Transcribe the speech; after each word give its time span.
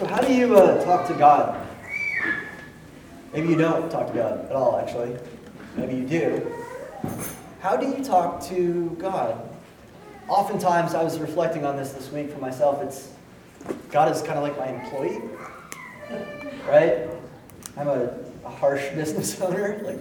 So, 0.00 0.06
how 0.06 0.22
do 0.22 0.32
you 0.32 0.56
uh, 0.56 0.82
talk 0.82 1.06
to 1.08 1.12
God? 1.12 1.60
Maybe 3.34 3.48
you 3.48 3.54
don't 3.54 3.90
talk 3.90 4.06
to 4.06 4.14
God 4.14 4.46
at 4.46 4.52
all, 4.52 4.78
actually. 4.78 5.14
Maybe 5.76 5.94
you 5.96 6.06
do. 6.06 6.54
How 7.60 7.76
do 7.76 7.86
you 7.86 8.02
talk 8.02 8.42
to 8.44 8.96
God? 8.98 9.46
Oftentimes, 10.26 10.94
I 10.94 11.04
was 11.04 11.18
reflecting 11.18 11.66
on 11.66 11.76
this 11.76 11.92
this 11.92 12.10
week 12.10 12.32
for 12.32 12.38
myself. 12.38 12.80
It's 12.82 13.12
God 13.90 14.10
is 14.10 14.22
kind 14.22 14.38
of 14.38 14.42
like 14.42 14.56
my 14.56 14.68
employee, 14.68 15.20
right? 16.66 17.06
I'm 17.76 17.88
a, 17.88 18.14
a 18.46 18.48
harsh 18.48 18.88
business 18.94 19.38
owner. 19.42 19.82
Like, 19.84 20.00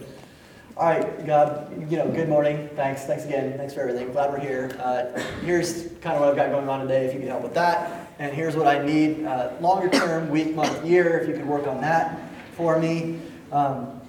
all 0.77 0.86
right, 0.86 1.27
God, 1.27 1.91
you 1.91 1.97
know, 1.97 2.07
good 2.07 2.29
morning. 2.29 2.70
Thanks. 2.77 3.04
Thanks 3.04 3.25
again. 3.25 3.57
Thanks 3.57 3.73
for 3.73 3.81
everything. 3.81 4.13
Glad 4.13 4.31
we're 4.31 4.39
here. 4.39 4.79
Uh, 4.81 5.20
here's 5.43 5.89
kind 6.00 6.16
of 6.16 6.21
what 6.21 6.29
I've 6.29 6.38
got 6.38 6.52
going 6.52 6.70
on 6.70 6.79
today, 6.79 7.07
if 7.07 7.13
you 7.13 7.20
could 7.20 7.27
help 7.27 7.43
with 7.43 7.55
that. 7.55 8.09
And 8.20 8.34
here's 8.34 8.54
what 8.54 8.68
I 8.68 8.84
need 8.86 9.26
uh, 9.26 9.52
longer 9.62 9.90
term, 9.90 10.30
week, 10.30 10.54
month, 10.54 10.86
year, 10.86 11.20
if 11.20 11.30
you 11.30 11.34
could 11.34 11.48
work 11.48 11.68
on 11.68 11.80
that 11.80 12.20
for 12.52 12.77
me. 12.77 13.18
Um, 13.50 14.02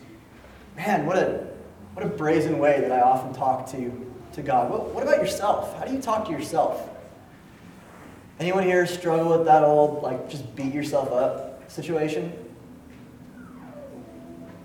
man, 0.76 1.06
what 1.06 1.16
a, 1.16 1.46
what 1.94 2.04
a 2.04 2.08
brazen 2.08 2.58
way 2.58 2.80
that 2.80 2.90
I 2.90 3.00
often 3.00 3.32
talk 3.32 3.70
to, 3.70 4.12
to 4.32 4.42
God. 4.42 4.68
What, 4.68 4.92
what 4.92 5.04
about 5.04 5.18
yourself? 5.18 5.78
How 5.78 5.84
do 5.84 5.94
you 5.94 6.02
talk 6.02 6.26
to 6.26 6.32
yourself? 6.32 6.90
Anyone 8.40 8.64
here 8.64 8.84
struggle 8.84 9.38
with 9.38 9.46
that 9.46 9.62
old, 9.62 10.02
like, 10.02 10.28
just 10.28 10.56
beat 10.56 10.74
yourself 10.74 11.12
up 11.12 11.70
situation? 11.70 12.32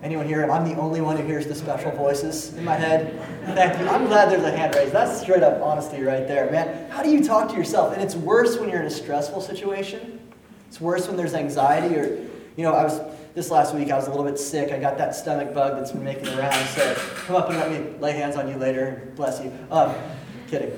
Anyone 0.05 0.27
here? 0.27 0.47
I'm 0.51 0.69
the 0.69 0.79
only 0.79 1.01
one 1.01 1.17
who 1.17 1.23
hears 1.23 1.47
the 1.47 1.55
special 1.55 1.89
voices 1.89 2.53
in 2.53 2.63
my 2.63 2.75
head. 2.75 3.19
Thank 3.55 3.79
you. 3.79 3.87
I'm 3.87 4.05
glad 4.05 4.29
there's 4.29 4.43
a 4.43 4.55
hand 4.55 4.75
raised. 4.75 4.91
That's 4.93 5.19
straight 5.19 5.41
up 5.41 5.63
honesty 5.63 6.03
right 6.03 6.27
there, 6.27 6.51
man. 6.51 6.91
How 6.91 7.01
do 7.01 7.09
you 7.09 7.23
talk 7.23 7.49
to 7.49 7.55
yourself? 7.55 7.91
And 7.91 8.03
it's 8.03 8.13
worse 8.13 8.59
when 8.59 8.69
you're 8.69 8.81
in 8.81 8.85
a 8.85 8.91
stressful 8.91 9.41
situation. 9.41 10.19
It's 10.67 10.79
worse 10.79 11.07
when 11.07 11.17
there's 11.17 11.33
anxiety 11.33 11.95
or, 11.95 12.19
you 12.55 12.63
know, 12.63 12.75
I 12.75 12.83
was 12.83 13.01
this 13.33 13.49
last 13.49 13.73
week 13.73 13.89
I 13.89 13.95
was 13.95 14.05
a 14.05 14.11
little 14.11 14.25
bit 14.25 14.37
sick. 14.37 14.71
I 14.71 14.77
got 14.77 14.99
that 14.99 15.15
stomach 15.15 15.55
bug 15.55 15.75
that's 15.75 15.91
been 15.91 16.03
making 16.03 16.25
the 16.25 16.37
rounds. 16.37 16.69
So 16.69 16.93
come 17.25 17.37
up 17.37 17.49
and 17.49 17.57
let 17.57 17.71
me 17.71 17.97
lay 17.99 18.11
hands 18.11 18.35
on 18.35 18.47
you 18.47 18.57
later. 18.57 19.11
Bless 19.15 19.43
you. 19.43 19.51
Um, 19.71 19.95
kidding. 20.47 20.71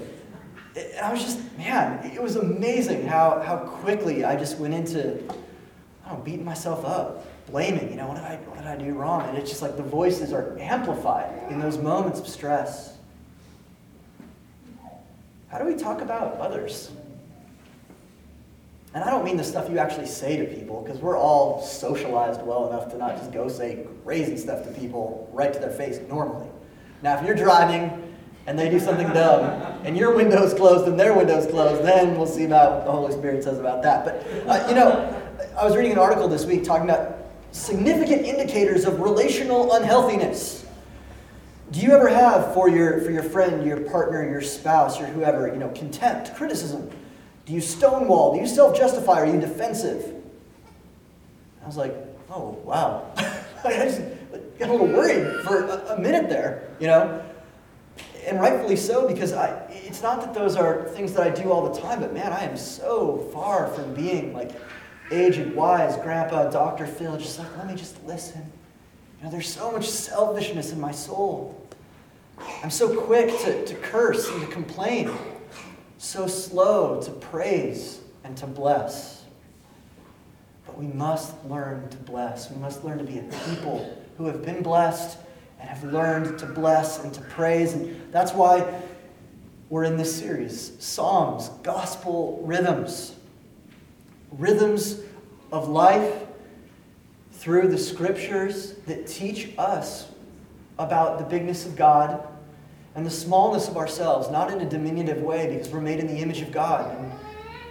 And 0.78 1.00
I 1.04 1.12
was 1.12 1.22
just, 1.22 1.40
man, 1.58 2.00
it 2.14 2.24
was 2.24 2.38
amazing 2.38 3.06
how, 3.06 3.42
how 3.46 3.58
quickly 3.58 4.24
I 4.24 4.38
just 4.38 4.58
went 4.58 4.74
into, 4.74 5.16
I 6.06 6.12
don't 6.12 6.20
know, 6.20 6.24
beating 6.24 6.46
myself 6.46 6.86
up 6.86 7.26
blaming, 7.48 7.90
you 7.90 7.96
know, 7.96 8.08
what 8.08 8.16
did, 8.16 8.26
I, 8.26 8.36
what 8.46 8.58
did 8.58 8.68
I 8.68 8.76
do 8.76 8.94
wrong? 8.94 9.28
And 9.28 9.38
it's 9.38 9.50
just 9.50 9.62
like 9.62 9.78
the 9.78 9.84
voices 9.84 10.34
are 10.34 10.58
amplified 10.60 11.50
in 11.50 11.60
those 11.60 11.78
moments 11.78 12.20
of 12.20 12.28
stress. 12.28 12.98
How 15.50 15.58
do 15.58 15.66
we 15.66 15.76
talk 15.76 16.02
about 16.02 16.38
others? 16.38 16.92
And 18.94 19.04
I 19.04 19.10
don't 19.10 19.24
mean 19.24 19.38
the 19.38 19.44
stuff 19.44 19.70
you 19.70 19.78
actually 19.78 20.08
say 20.08 20.38
to 20.38 20.46
people, 20.46 20.82
because 20.82 21.00
we're 21.00 21.18
all 21.18 21.62
socialized 21.62 22.42
well 22.42 22.68
enough 22.68 22.90
to 22.92 22.98
not 22.98 23.18
just 23.18 23.32
go 23.32 23.48
say 23.48 23.86
crazy 24.04 24.38
stuff 24.38 24.64
to 24.64 24.72
people 24.72 25.30
right 25.34 25.54
to 25.54 25.60
their 25.60 25.72
face 25.72 26.00
normally. 26.10 26.48
Now, 27.02 27.18
if 27.18 27.26
you're 27.26 27.36
driving 27.36 28.16
and 28.48 28.58
they 28.58 28.70
do 28.70 28.80
something 28.80 29.08
dumb, 29.10 29.44
and 29.84 29.98
your 29.98 30.16
window's 30.16 30.54
closed 30.54 30.88
and 30.88 30.98
their 30.98 31.14
window's 31.14 31.46
closed, 31.48 31.86
then 31.86 32.18
we'll 32.18 32.26
see 32.26 32.46
about 32.46 32.78
what 32.78 32.86
the 32.86 32.92
Holy 32.92 33.12
Spirit 33.14 33.44
says 33.44 33.60
about 33.60 33.84
that. 33.84 34.06
But, 34.06 34.48
uh, 34.48 34.68
you 34.70 34.76
know, 34.76 35.22
I 35.60 35.66
was 35.66 35.76
reading 35.76 35.92
an 35.92 36.00
article 36.00 36.30
this 36.30 36.46
week 36.46 36.64
talking 36.64 36.90
about 36.90 37.17
significant 37.52 38.24
indicators 38.24 38.86
of 38.86 39.00
relational 39.00 39.74
unhealthiness. 39.74 40.66
Do 41.72 41.82
you 41.82 41.92
ever 41.92 42.08
have 42.08 42.54
for 42.54 42.70
your, 42.70 43.02
for 43.02 43.12
your 43.12 43.24
friend, 43.24 43.66
your 43.66 43.82
partner, 43.82 44.28
your 44.30 44.42
spouse, 44.42 45.00
your 45.00 45.10
whoever, 45.10 45.48
you 45.48 45.58
know, 45.58 45.70
contempt, 45.70 46.34
criticism? 46.36 46.90
Do 47.46 47.54
you 47.54 47.62
stonewall? 47.62 48.34
Do 48.34 48.40
you 48.40 48.48
self 48.48 48.78
justify? 48.78 49.22
Are 49.22 49.26
you 49.26 49.40
defensive? 49.40 50.14
I 51.64 51.66
was 51.66 51.78
like, 51.78 51.94
oh, 52.30 52.58
wow. 52.64 53.12
I 53.66 53.72
just 53.72 54.02
got 54.60 54.70
a 54.70 54.72
little 54.72 54.88
worried 54.88 55.46
for 55.46 55.66
a, 55.66 55.96
a 55.96 56.00
minute 56.00 56.30
there, 56.30 56.70
you 56.80 56.88
know? 56.88 57.24
And 58.26 58.40
rightfully 58.40 58.76
so, 58.76 59.08
because 59.08 59.34
I, 59.34 59.50
it's 59.70 60.02
not 60.02 60.22
that 60.22 60.34
those 60.34 60.56
are 60.56 60.84
things 60.90 61.14
that 61.14 61.26
I 61.26 61.30
do 61.30 61.52
all 61.52 61.74
the 61.74 61.80
time, 61.80 62.00
but 62.00 62.14
man, 62.14 62.32
I 62.34 62.44
am 62.44 62.58
so 62.58 63.30
far 63.34 63.68
from 63.68 63.94
being 63.94 64.34
like 64.34 64.52
aged, 65.12 65.54
wise 65.54 65.96
grandpa, 65.98 66.50
Dr. 66.50 66.86
Phil, 66.86 67.18
just 67.18 67.40
like, 67.40 67.56
let 67.58 67.68
me 67.68 67.76
just 67.76 68.04
listen. 68.06 68.42
You 69.18 69.26
know, 69.26 69.32
there's 69.32 69.48
so 69.52 69.72
much 69.72 69.88
selfishness 69.88 70.72
in 70.72 70.80
my 70.80 70.92
soul. 70.92 71.60
I'm 72.64 72.70
so 72.70 72.96
quick 73.02 73.30
to, 73.42 73.66
to 73.66 73.76
curse 73.76 74.30
and 74.30 74.42
to 74.42 74.48
complain, 74.48 75.12
so 75.98 76.28
slow 76.28 77.02
to 77.02 77.12
praise 77.12 78.00
and 78.24 78.38
to 78.38 78.48
bless. 78.48 79.24
But 80.66 80.78
we 80.78 80.88
must 80.88 81.34
learn 81.46 81.90
to 81.90 81.98
bless. 81.98 82.52
We 82.52 82.58
must 82.58 82.84
learn 82.84 83.00
to 83.00 83.04
be 83.04 83.20
a 83.20 83.24
people 83.24 83.98
who 84.18 84.28
have 84.28 84.44
been 84.44 84.62
blessed 84.62 85.18
and 85.60 85.70
have 85.70 85.84
learned 85.84 86.38
to 86.40 86.46
bless 86.46 87.04
and 87.04 87.14
to 87.14 87.22
praise. 87.22 87.74
And 87.74 88.12
that's 88.12 88.34
why 88.34 88.82
we're 89.70 89.86
in 89.86 89.98
this 89.98 90.16
series 90.16 90.74
Psalms, 90.80 91.50
Gospel 91.64 92.42
Rhythms 92.44 93.17
rhythms 94.32 95.02
of 95.52 95.70
life 95.70 96.26
through 97.32 97.68
the 97.68 97.78
scriptures 97.78 98.74
that 98.86 99.08
teach 99.08 99.50
us 99.58 100.12
about 100.80 101.20
the 101.20 101.26
bigness 101.26 101.66
of 101.66 101.76
God 101.76 102.28
and 102.96 103.06
the 103.06 103.12
smallness 103.12 103.68
of 103.68 103.78
ourselves, 103.78 104.30
not 104.30 104.52
in 104.52 104.62
a 104.62 104.70
diminutive 104.70 105.22
way 105.22 105.48
because 105.48 105.70
we're 105.70 105.80
made 105.80 106.00
in 106.00 106.08
the 106.08 106.18
image 106.18 106.42
of 106.42 106.52
God 106.52 106.98
and 106.98 107.12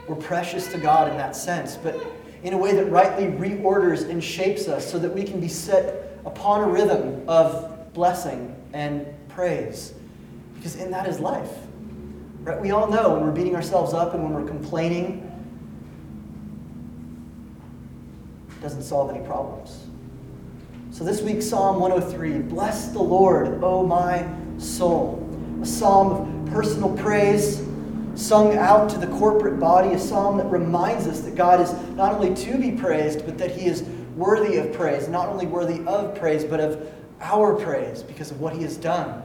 we're 0.08 0.14
precious 0.14 0.70
to 0.72 0.78
God 0.78 1.10
in 1.10 1.16
that 1.16 1.34
sense, 1.34 1.76
but 1.76 2.00
in 2.42 2.52
a 2.52 2.56
way 2.56 2.72
that 2.74 2.90
rightly 2.90 3.24
reorders 3.26 4.08
and 4.08 4.22
shapes 4.22 4.68
us 4.68 4.88
so 4.88 4.98
that 4.98 5.12
we 5.12 5.24
can 5.24 5.40
be 5.40 5.48
set 5.48 6.16
upon 6.24 6.62
a 6.62 6.66
rhythm 6.68 7.24
of 7.28 7.92
blessing 7.92 8.54
and 8.72 9.04
praise. 9.28 9.94
Because 10.54 10.76
in 10.76 10.90
that 10.92 11.08
is 11.08 11.18
life. 11.18 11.50
Right? 12.42 12.60
We 12.60 12.70
all 12.70 12.88
know 12.88 13.14
when 13.14 13.22
we're 13.22 13.32
beating 13.32 13.56
ourselves 13.56 13.94
up 13.94 14.14
and 14.14 14.22
when 14.22 14.32
we're 14.32 14.46
complaining 14.46 15.25
doesn't 18.60 18.82
solve 18.82 19.14
any 19.14 19.24
problems. 19.24 19.86
So 20.90 21.04
this 21.04 21.20
week, 21.20 21.42
Psalm 21.42 21.78
103 21.80 22.38
Bless 22.48 22.88
the 22.88 23.02
Lord, 23.02 23.62
O 23.62 23.86
my 23.86 24.26
soul. 24.58 25.22
A 25.62 25.66
psalm 25.66 26.46
of 26.46 26.52
personal 26.52 26.96
praise 26.96 27.62
sung 28.14 28.56
out 28.56 28.88
to 28.90 28.98
the 28.98 29.06
corporate 29.08 29.60
body, 29.60 29.90
a 29.90 29.98
psalm 29.98 30.38
that 30.38 30.46
reminds 30.46 31.06
us 31.06 31.20
that 31.20 31.34
God 31.34 31.60
is 31.60 31.72
not 31.96 32.14
only 32.14 32.34
to 32.34 32.56
be 32.56 32.72
praised, 32.72 33.26
but 33.26 33.36
that 33.38 33.50
He 33.50 33.66
is 33.66 33.82
worthy 34.16 34.56
of 34.56 34.72
praise. 34.72 35.08
Not 35.08 35.28
only 35.28 35.46
worthy 35.46 35.84
of 35.86 36.14
praise, 36.18 36.44
but 36.44 36.60
of 36.60 36.90
our 37.20 37.54
praise 37.54 38.02
because 38.02 38.30
of 38.30 38.40
what 38.40 38.54
He 38.54 38.62
has 38.62 38.76
done 38.76 39.22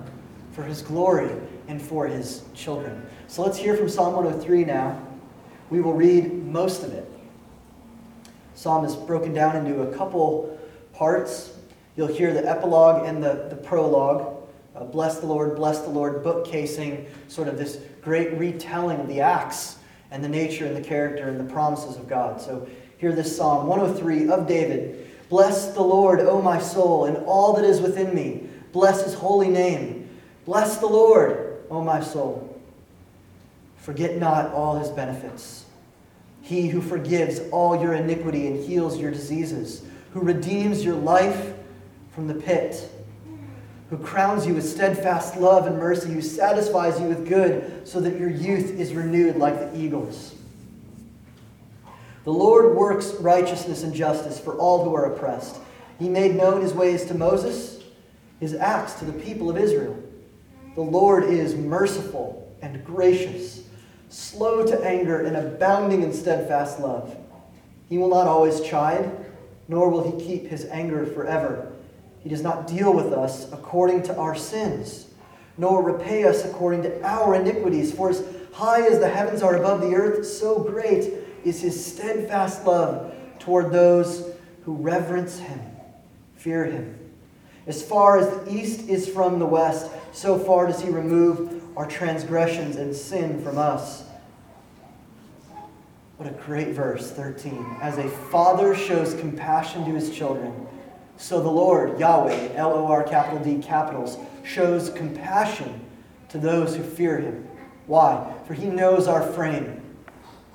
for 0.51 0.63
His 0.63 0.81
glory 0.81 1.31
and 1.67 1.81
for 1.81 2.07
His 2.07 2.43
children. 2.53 3.05
So 3.27 3.43
let's 3.43 3.57
hear 3.57 3.77
from 3.77 3.87
Psalm 3.87 4.13
103 4.13 4.65
now. 4.65 5.01
We 5.69 5.79
will 5.79 5.93
read 5.93 6.33
most 6.45 6.83
of 6.83 6.91
it 6.91 7.10
psalm 8.61 8.85
is 8.85 8.95
broken 8.95 9.33
down 9.33 9.55
into 9.55 9.81
a 9.81 9.97
couple 9.97 10.55
parts. 10.94 11.51
You'll 11.95 12.05
hear 12.05 12.31
the 12.31 12.47
epilogue 12.47 13.07
and 13.07 13.23
the, 13.23 13.47
the 13.49 13.55
prologue. 13.55 14.38
Uh, 14.75 14.83
bless 14.83 15.19
the 15.19 15.25
Lord, 15.25 15.55
bless 15.55 15.79
the 15.79 15.89
Lord, 15.89 16.23
bookcasing 16.23 17.07
sort 17.27 17.47
of 17.47 17.57
this 17.57 17.79
great 18.03 18.38
retelling 18.38 18.99
of 18.99 19.07
the 19.07 19.19
acts 19.19 19.77
and 20.11 20.23
the 20.23 20.29
nature 20.29 20.67
and 20.67 20.75
the 20.75 20.88
character 20.88 21.27
and 21.27 21.39
the 21.39 21.51
promises 21.51 21.97
of 21.97 22.07
God. 22.07 22.39
So 22.39 22.69
hear 22.99 23.11
this 23.11 23.35
Psalm 23.35 23.66
103 23.66 24.29
of 24.29 24.47
David. 24.47 25.09
Bless 25.28 25.73
the 25.73 25.81
Lord, 25.81 26.19
O 26.19 26.39
my 26.39 26.59
soul, 26.59 27.05
and 27.05 27.17
all 27.25 27.53
that 27.53 27.66
is 27.66 27.81
within 27.81 28.13
me. 28.13 28.43
Bless 28.73 29.03
his 29.03 29.16
holy 29.16 29.49
name. 29.49 30.07
Bless 30.45 30.78
the 30.78 30.85
Lord, 30.85 31.63
O 31.72 31.83
my 31.83 31.99
soul. 31.99 32.61
Forget 33.78 34.19
not 34.19 34.53
all 34.53 34.78
his 34.78 34.89
benefits 34.89 35.66
he 36.41 36.68
who 36.68 36.81
forgives 36.81 37.40
all 37.52 37.82
your 37.82 37.93
iniquity 37.93 38.47
and 38.47 38.64
heals 38.64 38.99
your 38.99 39.11
diseases, 39.11 39.84
who 40.14 40.22
redeems 40.22 40.84
your 40.84 40.96
life 40.96 41.53
from 42.14 42.28
the 42.28 42.34
pit, 42.34 42.90
who 43.90 43.97
crowns 43.97 44.46
you 44.46 44.53
with 44.53 44.67
steadfast 44.67 45.38
love 45.38 45.67
and 45.67 45.78
mercy, 45.78 46.09
who 46.11 46.22
satisfies 46.22 46.99
you 46.99 47.08
with 47.08 47.28
good 47.28 47.88
so 47.88 47.99
that 47.99 48.17
your 48.17 48.29
youth 48.29 48.72
is 48.79 48.93
renewed 48.93 49.38
like 49.38 49.59
the 49.59 49.78
eagles. 49.78 50.35
The 52.23 52.32
Lord 52.32 52.76
works 52.76 53.14
righteousness 53.16 53.84
and 53.84 53.94
justice 53.94 54.40
for 54.40 54.55
all 54.55 54.84
who 54.84 54.96
are 54.96 55.14
oppressed. 55.14 55.58
He 55.99 56.08
made 56.08 56.35
known 56.35 56.61
his 56.61 56.73
ways 56.73 57.05
to 57.05 57.14
Moses, 57.14 57.84
his 58.40 58.53
acts 58.53 58.94
to 58.96 59.05
the 59.05 59.14
people 59.14 59.49
of 59.49 59.58
Israel. 59.58 60.02
The 60.76 60.82
Lord 60.82 61.26
is 61.26 61.55
merciful 61.55 62.55
and 62.61 62.84
gracious 62.85 63.64
slow 64.11 64.66
to 64.66 64.84
anger, 64.84 65.22
and 65.22 65.37
abounding 65.37 66.03
in 66.03 66.11
steadfast 66.11 66.79
love. 66.79 67.16
He 67.87 67.97
will 67.97 68.09
not 68.09 68.28
always 68.28 68.61
chide, 68.61 69.09
nor 69.67 69.90
will 69.90 70.03
he 70.03 70.25
keep 70.25 70.47
his 70.47 70.66
anger 70.66 71.05
forever. 71.05 71.72
He 72.19 72.29
does 72.29 72.43
not 72.43 72.67
deal 72.67 72.93
with 72.93 73.13
us 73.13 73.52
according 73.53 74.03
to 74.03 74.17
our 74.17 74.35
sins, 74.35 75.08
nor 75.58 75.81
repay 75.81 76.25
us 76.25 76.43
according 76.43 76.84
to 76.84 77.02
our 77.03 77.35
iniquities. 77.35 77.93
For 77.93 78.09
as 78.09 78.23
high 78.53 78.81
as 78.85 78.99
the 78.99 79.09
heavens 79.09 79.41
are 79.41 79.55
above 79.55 79.81
the 79.81 79.96
earth, 79.96 80.28
so 80.28 80.59
great 80.59 81.13
is 81.46 81.61
his 81.61 81.84
steadfast 81.84 82.66
love 82.66 83.13
toward 83.40 83.72
those 83.72 84.29
who 84.66 84.75
reverence 84.75 85.40
him, 85.40 85.59
fear 86.35 86.66
him. 86.66 86.97
As 87.66 87.81
far 87.81 88.17
as 88.17 88.28
the 88.28 88.53
east 88.53 88.90
is 88.90 89.08
from 89.08 89.40
the 89.40 89.46
west, 89.46 89.90
so 90.11 90.37
far 90.37 90.67
does 90.67 90.81
he 90.81 90.90
remove 90.90 91.60
our 91.76 91.88
transgressions 91.88 92.76
and 92.76 92.96
sin 92.96 93.41
from 93.44 93.58
us. 93.58 94.03
What 96.18 96.29
a 96.29 96.34
great 96.34 96.70
verse, 96.70 97.12
13. 97.12 97.78
As 97.82 97.97
a 97.97 98.08
father 98.08 98.76
shows 98.76 99.14
compassion 99.16 99.85
to 99.85 99.91
his 99.91 100.16
children, 100.16 100.68
so 101.18 101.41
the 101.41 101.50
Lord, 101.50 102.00
Yahweh, 102.00 102.53
L 102.56 102.73
O 102.73 102.88
R 102.88 103.03
capital 103.03 103.40
D 103.44 103.62
capitals, 103.62 104.18
shows 104.44 104.90
compassion 104.90 105.82
to 106.29 106.38
those 106.38 106.76
who 106.76 106.84
fear 106.84 107.20
him. 107.20 107.47
Why? 107.88 108.34
For 108.47 108.53
he 108.53 108.68
knows 108.68 109.08
our 109.08 109.22
frame. 109.22 109.82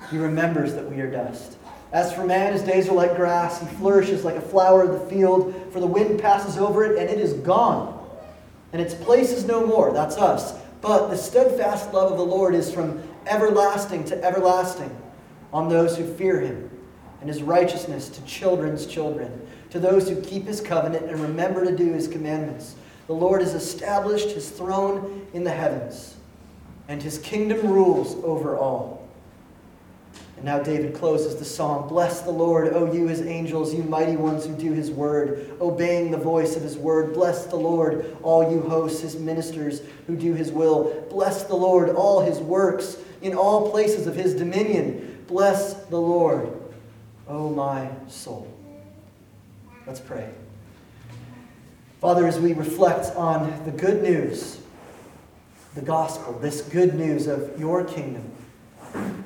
He 0.09 0.17
remembers 0.17 0.73
that 0.73 0.89
we 0.89 1.01
are 1.01 1.11
dust. 1.11 1.57
As 1.91 2.13
for 2.13 2.25
man, 2.25 2.53
his 2.53 2.63
days 2.63 2.89
are 2.89 2.95
like 2.95 3.15
grass. 3.15 3.59
He 3.59 3.67
flourishes 3.77 4.23
like 4.23 4.35
a 4.35 4.41
flower 4.41 4.83
of 4.83 4.99
the 4.99 5.09
field, 5.09 5.53
for 5.71 5.79
the 5.79 5.87
wind 5.87 6.19
passes 6.19 6.57
over 6.57 6.83
it 6.83 6.97
and 6.97 7.09
it 7.09 7.19
is 7.19 7.33
gone. 7.33 7.93
And 8.73 8.81
its 8.81 8.93
place 8.93 9.31
is 9.31 9.45
no 9.45 9.65
more. 9.65 9.93
That's 9.93 10.17
us. 10.17 10.59
But 10.87 11.09
the 11.09 11.17
steadfast 11.17 11.93
love 11.93 12.13
of 12.13 12.17
the 12.17 12.23
Lord 12.23 12.55
is 12.55 12.71
from 12.73 13.03
everlasting 13.25 14.05
to 14.05 14.23
everlasting 14.23 14.95
on 15.51 15.67
those 15.67 15.97
who 15.97 16.13
fear 16.13 16.39
him, 16.39 16.69
and 17.19 17.27
his 17.27 17.43
righteousness 17.43 18.07
to 18.07 18.23
children's 18.23 18.85
children, 18.85 19.45
to 19.71 19.79
those 19.79 20.07
who 20.07 20.21
keep 20.21 20.45
his 20.45 20.61
covenant 20.61 21.07
and 21.07 21.19
remember 21.19 21.65
to 21.65 21.75
do 21.75 21.91
his 21.91 22.07
commandments. 22.07 22.75
The 23.07 23.13
Lord 23.13 23.41
has 23.41 23.53
established 23.53 24.29
his 24.29 24.49
throne 24.49 25.27
in 25.33 25.43
the 25.43 25.51
heavens, 25.51 26.15
and 26.87 27.03
his 27.03 27.17
kingdom 27.17 27.67
rules 27.67 28.15
over 28.23 28.55
all. 28.55 29.06
And 30.37 30.45
now 30.45 30.59
David 30.59 30.93
closes 30.93 31.35
the 31.35 31.45
psalm 31.45 31.87
Bless 31.87 32.21
the 32.21 32.31
Lord, 32.31 32.71
O 32.73 32.91
you 32.93 33.07
his 33.07 33.21
angels, 33.21 33.73
you 33.73 33.83
mighty 33.83 34.15
ones 34.15 34.45
who 34.45 34.55
do 34.55 34.71
his 34.71 34.91
word, 34.91 35.51
obeying 35.59 36.11
the 36.11 36.17
voice 36.17 36.55
of 36.55 36.61
his 36.61 36.77
word. 36.77 37.13
Bless 37.13 37.47
the 37.47 37.55
Lord, 37.55 38.15
all 38.21 38.51
you 38.51 38.61
hosts, 38.61 39.01
his 39.01 39.15
ministers 39.15 39.81
who 40.05 40.15
do 40.15 40.33
his 40.33 40.51
will. 40.51 41.05
Bless 41.09 41.43
the 41.43 41.55
Lord, 41.55 41.89
all 41.89 42.21
his 42.21 42.37
works 42.37 42.97
in 43.23 43.33
all 43.33 43.71
places 43.71 44.05
of 44.05 44.15
his 44.15 44.35
dominion. 44.35 45.23
Bless 45.27 45.73
the 45.85 45.99
Lord, 45.99 46.53
O 47.27 47.49
my 47.49 47.89
soul. 48.07 48.47
Let's 49.87 49.99
pray. 49.99 50.29
Father, 51.99 52.27
as 52.27 52.39
we 52.39 52.53
reflect 52.53 53.15
on 53.15 53.65
the 53.65 53.71
good 53.71 54.03
news, 54.03 54.59
the 55.73 55.81
gospel, 55.81 56.33
this 56.33 56.61
good 56.61 56.93
news 56.93 57.25
of 57.25 57.59
your 57.59 57.83
kingdom, 57.83 58.31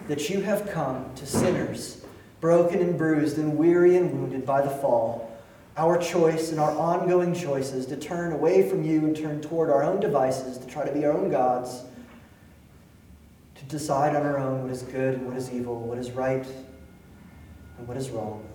that 0.07 0.29
you 0.29 0.41
have 0.41 0.69
come 0.69 1.13
to 1.15 1.25
sinners, 1.25 2.03
broken 2.39 2.79
and 2.79 2.97
bruised 2.97 3.37
and 3.37 3.57
weary 3.57 3.97
and 3.97 4.11
wounded 4.11 4.45
by 4.45 4.61
the 4.61 4.69
fall. 4.69 5.31
Our 5.77 5.97
choice 5.97 6.51
and 6.51 6.59
our 6.59 6.71
ongoing 6.71 7.33
choices 7.33 7.85
to 7.87 7.95
turn 7.95 8.33
away 8.33 8.69
from 8.69 8.83
you 8.83 9.05
and 9.05 9.15
turn 9.15 9.41
toward 9.41 9.69
our 9.69 9.83
own 9.83 9.99
devices, 9.99 10.57
to 10.57 10.67
try 10.67 10.85
to 10.85 10.91
be 10.91 11.05
our 11.05 11.13
own 11.13 11.29
gods, 11.29 11.83
to 13.55 13.63
decide 13.65 14.15
on 14.15 14.23
our 14.23 14.37
own 14.37 14.63
what 14.63 14.71
is 14.71 14.83
good 14.83 15.15
and 15.15 15.27
what 15.27 15.37
is 15.37 15.51
evil, 15.51 15.79
what 15.79 15.97
is 15.97 16.11
right 16.11 16.45
and 17.77 17.87
what 17.87 17.95
is 17.95 18.09
wrong. 18.09 18.45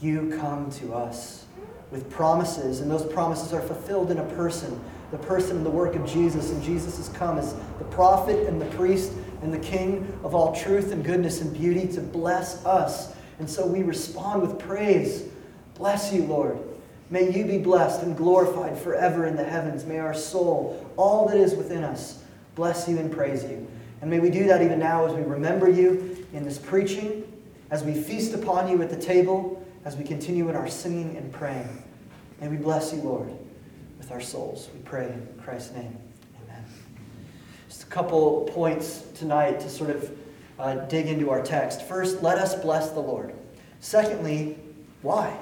You 0.00 0.32
come 0.38 0.70
to 0.72 0.94
us 0.94 1.44
with 1.90 2.08
promises, 2.10 2.80
and 2.80 2.90
those 2.90 3.04
promises 3.12 3.52
are 3.52 3.62
fulfilled 3.62 4.10
in 4.10 4.18
a 4.18 4.24
person, 4.34 4.78
the 5.10 5.18
person 5.18 5.56
and 5.56 5.66
the 5.66 5.70
work 5.70 5.96
of 5.96 6.06
Jesus. 6.06 6.50
And 6.50 6.62
Jesus 6.62 6.98
has 6.98 7.08
come 7.08 7.38
as 7.38 7.54
the 7.78 7.84
prophet 7.84 8.46
and 8.46 8.60
the 8.60 8.66
priest 8.76 9.12
and 9.42 9.52
the 9.52 9.58
King 9.58 10.18
of 10.24 10.34
all 10.34 10.54
truth 10.54 10.92
and 10.92 11.04
goodness 11.04 11.40
and 11.40 11.52
beauty 11.52 11.86
to 11.88 12.00
bless 12.00 12.64
us. 12.64 13.14
And 13.38 13.48
so 13.48 13.66
we 13.66 13.82
respond 13.82 14.42
with 14.42 14.58
praise. 14.58 15.24
Bless 15.74 16.12
you, 16.12 16.24
Lord. 16.24 16.58
May 17.10 17.30
you 17.30 17.44
be 17.46 17.58
blessed 17.58 18.02
and 18.02 18.16
glorified 18.16 18.78
forever 18.78 19.26
in 19.26 19.36
the 19.36 19.44
heavens. 19.44 19.84
May 19.84 19.98
our 19.98 20.14
soul, 20.14 20.90
all 20.96 21.28
that 21.28 21.38
is 21.38 21.54
within 21.54 21.84
us, 21.84 22.22
bless 22.54 22.88
you 22.88 22.98
and 22.98 23.10
praise 23.10 23.44
you. 23.44 23.66
And 24.00 24.10
may 24.10 24.18
we 24.18 24.30
do 24.30 24.46
that 24.46 24.60
even 24.62 24.78
now 24.78 25.06
as 25.06 25.14
we 25.14 25.22
remember 25.22 25.68
you 25.70 26.26
in 26.32 26.44
this 26.44 26.58
preaching, 26.58 27.24
as 27.70 27.82
we 27.82 27.94
feast 27.94 28.34
upon 28.34 28.68
you 28.68 28.82
at 28.82 28.90
the 28.90 29.00
table, 29.00 29.64
as 29.84 29.96
we 29.96 30.04
continue 30.04 30.48
in 30.48 30.56
our 30.56 30.68
singing 30.68 31.16
and 31.16 31.32
praying. 31.32 31.82
May 32.40 32.48
we 32.48 32.56
bless 32.56 32.92
you, 32.92 33.00
Lord, 33.00 33.32
with 33.96 34.12
our 34.12 34.20
souls. 34.20 34.68
We 34.74 34.80
pray 34.80 35.06
in 35.06 35.42
Christ's 35.42 35.74
name 35.74 35.96
couple 37.88 38.42
points 38.52 39.02
tonight 39.14 39.60
to 39.60 39.70
sort 39.70 39.90
of 39.90 40.18
uh, 40.58 40.74
dig 40.86 41.06
into 41.06 41.30
our 41.30 41.42
text. 41.42 41.82
First, 41.82 42.22
let 42.22 42.38
us 42.38 42.54
bless 42.54 42.90
the 42.90 43.00
Lord. 43.00 43.34
Secondly, 43.80 44.58
why? 45.02 45.38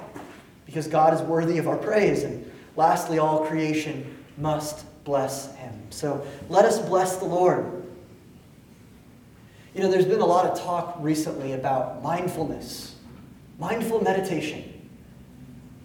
Because 0.65 0.87
God 0.87 1.13
is 1.13 1.21
worthy 1.21 1.57
of 1.57 1.67
our 1.67 1.77
praise. 1.77 2.23
And 2.23 2.49
lastly, 2.75 3.19
all 3.19 3.45
creation 3.45 4.17
must 4.37 4.85
bless 5.03 5.55
him. 5.55 5.73
So 5.89 6.25
let 6.49 6.65
us 6.65 6.79
bless 6.79 7.17
the 7.17 7.25
Lord. 7.25 7.83
You 9.73 9.83
know, 9.83 9.91
there's 9.91 10.05
been 10.05 10.21
a 10.21 10.25
lot 10.25 10.45
of 10.45 10.59
talk 10.59 10.95
recently 10.99 11.53
about 11.53 12.01
mindfulness, 12.01 12.95
mindful 13.59 14.03
meditation. 14.03 14.63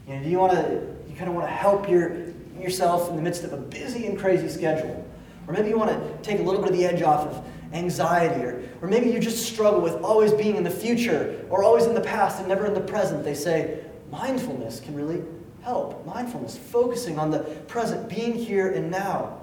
You 0.09 0.17
know, 0.17 0.23
do 0.23 0.29
you 0.29 0.39
want 0.39 0.53
to, 0.53 0.87
you 1.09 1.15
kind 1.17 1.29
of 1.29 1.35
want 1.35 1.47
to 1.47 1.53
help 1.53 1.89
your, 1.89 2.17
yourself 2.59 3.09
in 3.11 3.17
the 3.17 3.23
midst 3.23 3.45
of 3.45 3.53
a 3.53 3.57
busy 3.57 4.07
and 4.07 4.19
crazy 4.19 4.49
schedule? 4.49 5.07
Or 5.53 5.55
maybe 5.55 5.69
you 5.69 5.79
want 5.79 5.91
to 5.91 6.23
take 6.23 6.41
a 6.41 6.43
little 6.43 6.63
bit 6.63 6.71
of 6.71 6.79
the 6.79 6.87
edge 6.87 7.03
off 7.03 7.27
of 7.27 7.45
anxiety, 7.75 8.43
or, 8.43 8.63
or 8.81 8.89
maybe 8.89 9.11
you 9.11 9.19
just 9.19 9.45
struggle 9.45 9.83
with 9.83 10.03
always 10.03 10.33
being 10.33 10.57
in 10.57 10.65
the 10.65 10.71
future 10.71 11.45
or 11.51 11.63
always 11.63 11.85
in 11.85 11.95
the 11.95 12.01
past 12.01 12.39
and 12.39 12.49
never 12.49 12.65
in 12.65 12.73
the 12.73 12.81
present. 12.81 13.23
They 13.23 13.35
say 13.35 13.85
mindfulness 14.11 14.81
can 14.81 14.95
really 14.95 15.23
help. 15.63 16.07
Mindfulness, 16.07 16.57
focusing 16.57 17.19
on 17.19 17.31
the 17.31 17.41
present, 17.69 18.09
being 18.09 18.33
here 18.35 18.71
and 18.71 18.91
now. 18.91 19.41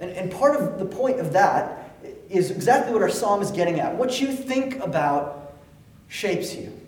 And, 0.00 0.10
and 0.10 0.30
part 0.30 0.54
of 0.54 0.78
the 0.78 0.84
point 0.84 1.18
of 1.18 1.32
that 1.32 1.94
is 2.28 2.50
exactly 2.50 2.92
what 2.92 3.00
our 3.00 3.08
psalm 3.08 3.40
is 3.40 3.50
getting 3.50 3.80
at. 3.80 3.94
What 3.94 4.20
you 4.20 4.30
think 4.30 4.78
about 4.80 5.54
shapes 6.08 6.54
you. 6.54 6.78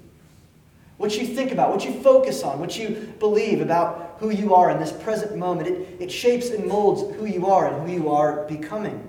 What 0.98 1.16
you 1.16 1.26
think 1.26 1.50
about, 1.50 1.70
what 1.70 1.82
you 1.86 1.94
focus 2.02 2.42
on, 2.42 2.60
what 2.60 2.78
you 2.78 3.14
believe 3.20 3.62
about 3.62 4.09
who 4.20 4.30
you 4.30 4.54
are 4.54 4.70
in 4.70 4.78
this 4.78 4.92
present 4.92 5.36
moment. 5.36 5.68
It, 5.68 5.96
it 5.98 6.12
shapes 6.12 6.50
and 6.50 6.66
molds 6.66 7.16
who 7.16 7.26
you 7.26 7.46
are 7.46 7.72
and 7.72 7.88
who 7.88 7.92
you 7.92 8.10
are 8.10 8.44
becoming. 8.44 9.06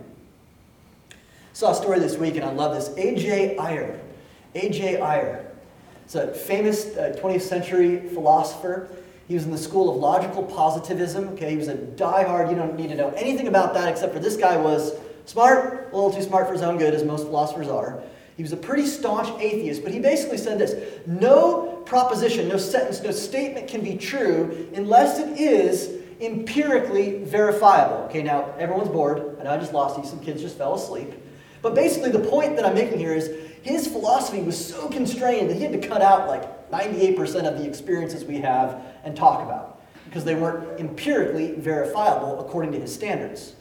Saw 1.54 1.72
a 1.72 1.76
story 1.76 2.00
this 2.00 2.18
week, 2.18 2.38
and 2.38 2.46
I 2.46 2.52
love 2.52 2.74
this. 2.74 2.96
A.J. 2.98 3.58
Ayer. 3.58 4.00
A.J. 4.56 5.02
Ayer. 5.02 5.52
It's 6.06 6.16
a 6.16 6.34
famous 6.34 6.96
uh, 6.96 7.16
20th 7.22 7.42
century 7.42 8.08
philosopher. 8.10 8.90
He 9.28 9.34
was 9.34 9.44
in 9.44 9.52
the 9.52 9.58
school 9.58 9.90
of 9.90 9.98
logical 9.98 10.44
positivism. 10.44 11.30
Okay, 11.30 11.52
he 11.52 11.58
was 11.58 11.68
a 11.68 11.76
die-hard. 11.76 12.50
You 12.50 12.56
don't 12.56 12.76
need 12.76 12.90
to 12.90 12.96
know 12.96 13.10
anything 13.12 13.48
about 13.48 13.74
that 13.74 13.90
except 13.90 14.14
for 14.14 14.20
this 14.20 14.38
guy 14.38 14.58
was 14.58 14.94
smart, 15.26 15.90
a 15.92 15.96
little 15.96 16.12
too 16.12 16.22
smart 16.22 16.48
for 16.48 16.54
his 16.54 16.62
own 16.62 16.78
good, 16.78 16.94
as 16.94 17.04
most 17.04 17.26
philosophers 17.26 17.68
are. 17.68 18.02
He 18.38 18.44
was 18.44 18.54
a 18.54 18.58
pretty 18.58 18.86
staunch 18.88 19.30
atheist, 19.42 19.84
but 19.84 19.94
he 19.94 20.00
basically 20.00 20.38
said 20.38 20.58
this 20.58 20.76
no 21.06 21.71
proposition, 21.86 22.48
no 22.48 22.58
sentence, 22.58 23.02
no 23.02 23.12
statement 23.12 23.68
can 23.68 23.82
be 23.82 23.96
true 23.96 24.70
unless 24.74 25.20
it 25.20 25.40
is 25.40 26.02
empirically 26.22 27.24
verifiable. 27.24 28.06
Okay, 28.06 28.24
now 28.24 28.54
everyone's 28.58 28.90
bored. 28.90 29.38
I 29.40 29.44
know 29.44 29.52
I 29.52 29.58
just 29.58 29.74
lost 29.74 29.98
you. 29.98 30.06
Some 30.06 30.20
kids 30.20 30.42
just 30.42 30.58
fell 30.58 30.76
asleep. 30.76 31.12
But 31.62 31.76
basically, 31.76 32.12
the 32.12 32.20
point 32.20 32.56
that 32.56 32.66
I'm 32.66 32.74
making 32.74 33.00
here 33.00 33.14
is 33.14 33.30
his 33.62 33.88
philosophy 33.88 34.42
was 34.42 34.64
so 34.64 34.88
constrained 34.90 35.50
that 35.50 35.56
he 35.56 35.64
had 35.64 35.80
to 35.80 35.88
cut 35.88 36.02
out 36.02 36.28
like 36.28 36.72
98% 36.72 37.20
of 37.48 37.60
the 37.60 37.68
experiences 37.68 38.24
we 38.24 38.40
have 38.40 38.82
and 39.04 39.16
talk 39.16 39.44
about 39.44 39.82
because 40.06 40.24
they 40.24 40.36
weren't 40.36 40.80
empirically 40.80 41.54
verifiable 41.54 42.40
according 42.40 42.72
to 42.74 42.80
his 42.80 42.94
standards. 42.94 43.56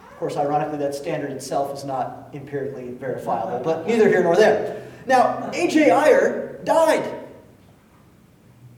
Of 0.00 0.16
course, 0.18 0.36
ironically, 0.36 0.78
that 0.78 0.94
standard 0.94 1.30
itself 1.30 1.76
is 1.76 1.84
not 1.84 2.30
empirically 2.32 2.90
verifiable, 2.92 3.60
but 3.62 3.86
neither 3.86 4.08
here 4.08 4.22
nor 4.22 4.34
there. 4.34 4.84
Now, 5.06 5.50
A.J. 5.52 5.90
Ayer 5.90 6.60
died. 6.64 7.17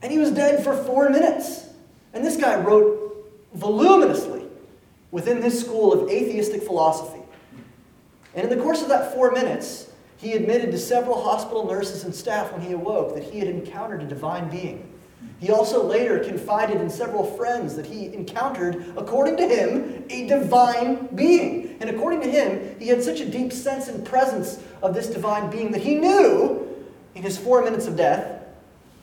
And 0.01 0.11
he 0.11 0.17
was 0.17 0.31
dead 0.31 0.63
for 0.63 0.75
four 0.75 1.09
minutes. 1.09 1.65
And 2.13 2.25
this 2.25 2.37
guy 2.37 2.59
wrote 2.59 3.31
voluminously 3.53 4.45
within 5.11 5.41
this 5.41 5.59
school 5.59 5.93
of 5.93 6.09
atheistic 6.09 6.63
philosophy. 6.63 7.21
And 8.33 8.49
in 8.49 8.57
the 8.57 8.63
course 8.63 8.81
of 8.81 8.89
that 8.89 9.13
four 9.13 9.31
minutes, 9.31 9.91
he 10.17 10.33
admitted 10.33 10.71
to 10.71 10.77
several 10.77 11.21
hospital 11.21 11.67
nurses 11.67 12.03
and 12.03 12.13
staff 12.13 12.51
when 12.51 12.61
he 12.61 12.73
awoke 12.73 13.15
that 13.15 13.23
he 13.23 13.39
had 13.39 13.47
encountered 13.47 14.01
a 14.01 14.05
divine 14.05 14.49
being. 14.49 14.87
He 15.39 15.51
also 15.51 15.83
later 15.83 16.19
confided 16.19 16.79
in 16.79 16.89
several 16.89 17.23
friends 17.23 17.75
that 17.75 17.87
he 17.87 18.13
encountered, 18.13 18.93
according 18.95 19.37
to 19.37 19.47
him, 19.47 20.05
a 20.09 20.27
divine 20.27 21.07
being. 21.15 21.77
And 21.81 21.89
according 21.89 22.21
to 22.21 22.29
him, 22.29 22.75
he 22.79 22.87
had 22.87 23.03
such 23.03 23.19
a 23.19 23.25
deep 23.25 23.51
sense 23.51 23.87
and 23.87 24.05
presence 24.05 24.59
of 24.83 24.93
this 24.93 25.07
divine 25.07 25.49
being 25.49 25.71
that 25.71 25.81
he 25.81 25.95
knew, 25.95 26.67
in 27.15 27.23
his 27.23 27.37
four 27.37 27.63
minutes 27.63 27.87
of 27.87 27.97
death, 27.97 28.40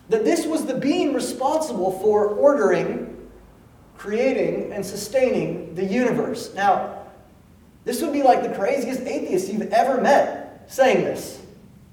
that 0.09 0.25
this 0.25 0.47
was 0.47 0.67
the 0.67 0.75
being 0.75 1.13
responsible 1.13 1.99
for 2.01 2.29
ordering, 2.29 3.29
creating, 3.97 4.73
and 4.73 4.85
sustaining 4.85 5.75
the 5.75 5.85
universe. 5.85 6.55
Now, 6.55 7.03
this 7.85 8.03
would 8.03 8.13
be 8.13 8.23
like 8.23 8.43
the 8.43 8.55
craziest 8.55 9.01
atheist 9.03 9.53
you've 9.53 9.73
ever 9.73 10.01
met 10.01 10.65
saying 10.67 11.05
this 11.05 11.41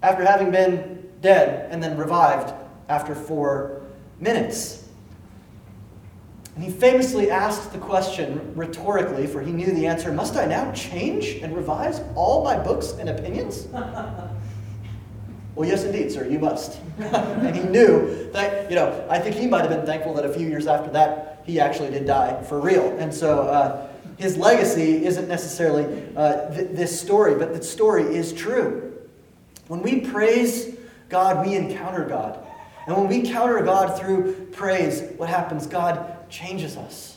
after 0.04 0.24
having 0.26 0.52
been 0.52 1.10
dead 1.22 1.72
and 1.72 1.82
then 1.82 1.98
revived 1.98 2.54
after 2.90 3.16
four 3.16 3.82
minutes. 4.20 4.88
And 6.56 6.64
he 6.64 6.70
famously 6.70 7.30
asked 7.30 7.74
the 7.74 7.80
question 7.80 8.54
rhetorically, 8.56 9.28
for 9.28 9.42
he 9.42 9.52
knew 9.52 9.74
the 9.74 9.88
answer 9.88 10.12
Must 10.12 10.36
I 10.38 10.46
now 10.46 10.72
change 10.72 11.42
and 11.42 11.56
revise 11.56 12.02
all 12.16 12.44
my 12.44 12.58
books 12.58 12.92
and 12.92 13.10
opinions? 13.10 13.68
well, 15.56 15.68
yes, 15.68 15.84
indeed, 15.84 16.12
sir, 16.12 16.28
you 16.28 16.38
must. 16.38 16.80
and 17.00 17.56
he 17.56 17.64
knew 17.64 18.30
that, 18.32 18.70
you 18.70 18.76
know, 18.76 19.08
I 19.10 19.20
think 19.20 19.36
he 19.36 19.48
might 19.48 19.62
have 19.62 19.70
been 19.70 19.86
thankful 19.86 20.14
that 20.16 20.26
a 20.26 20.34
few 20.34 20.48
years 20.48 20.68
after 20.68 20.92
that, 20.92 21.44
he 21.46 21.60
actually 21.60 21.92
did 21.92 22.06
die 22.06 22.42
for 22.44 22.60
real. 22.60 22.98
And 22.98 23.14
so 23.14 23.44
uh, 23.44 23.88
his 24.18 24.38
legacy 24.38 25.06
isn't 25.06 25.28
necessarily 25.28 25.86
uh, 26.16 26.54
th- 26.54 26.72
this 26.72 27.00
story, 27.00 27.36
but 27.36 27.54
the 27.54 27.64
story 27.64 28.04
is 28.04 28.34
true. 28.34 28.94
When 29.68 29.82
we 29.82 30.02
praise 30.02 30.76
God, 31.10 31.46
we 31.46 31.56
encounter 31.56 32.06
God. 32.06 32.40
And 32.88 32.96
when 32.98 33.08
we 33.08 33.30
counter 33.30 33.62
God 33.64 33.98
through 34.00 34.48
praise, 34.52 35.02
what 35.18 35.30
happens? 35.30 35.68
God 35.68 36.30
changes 36.30 36.78
us. 36.78 37.15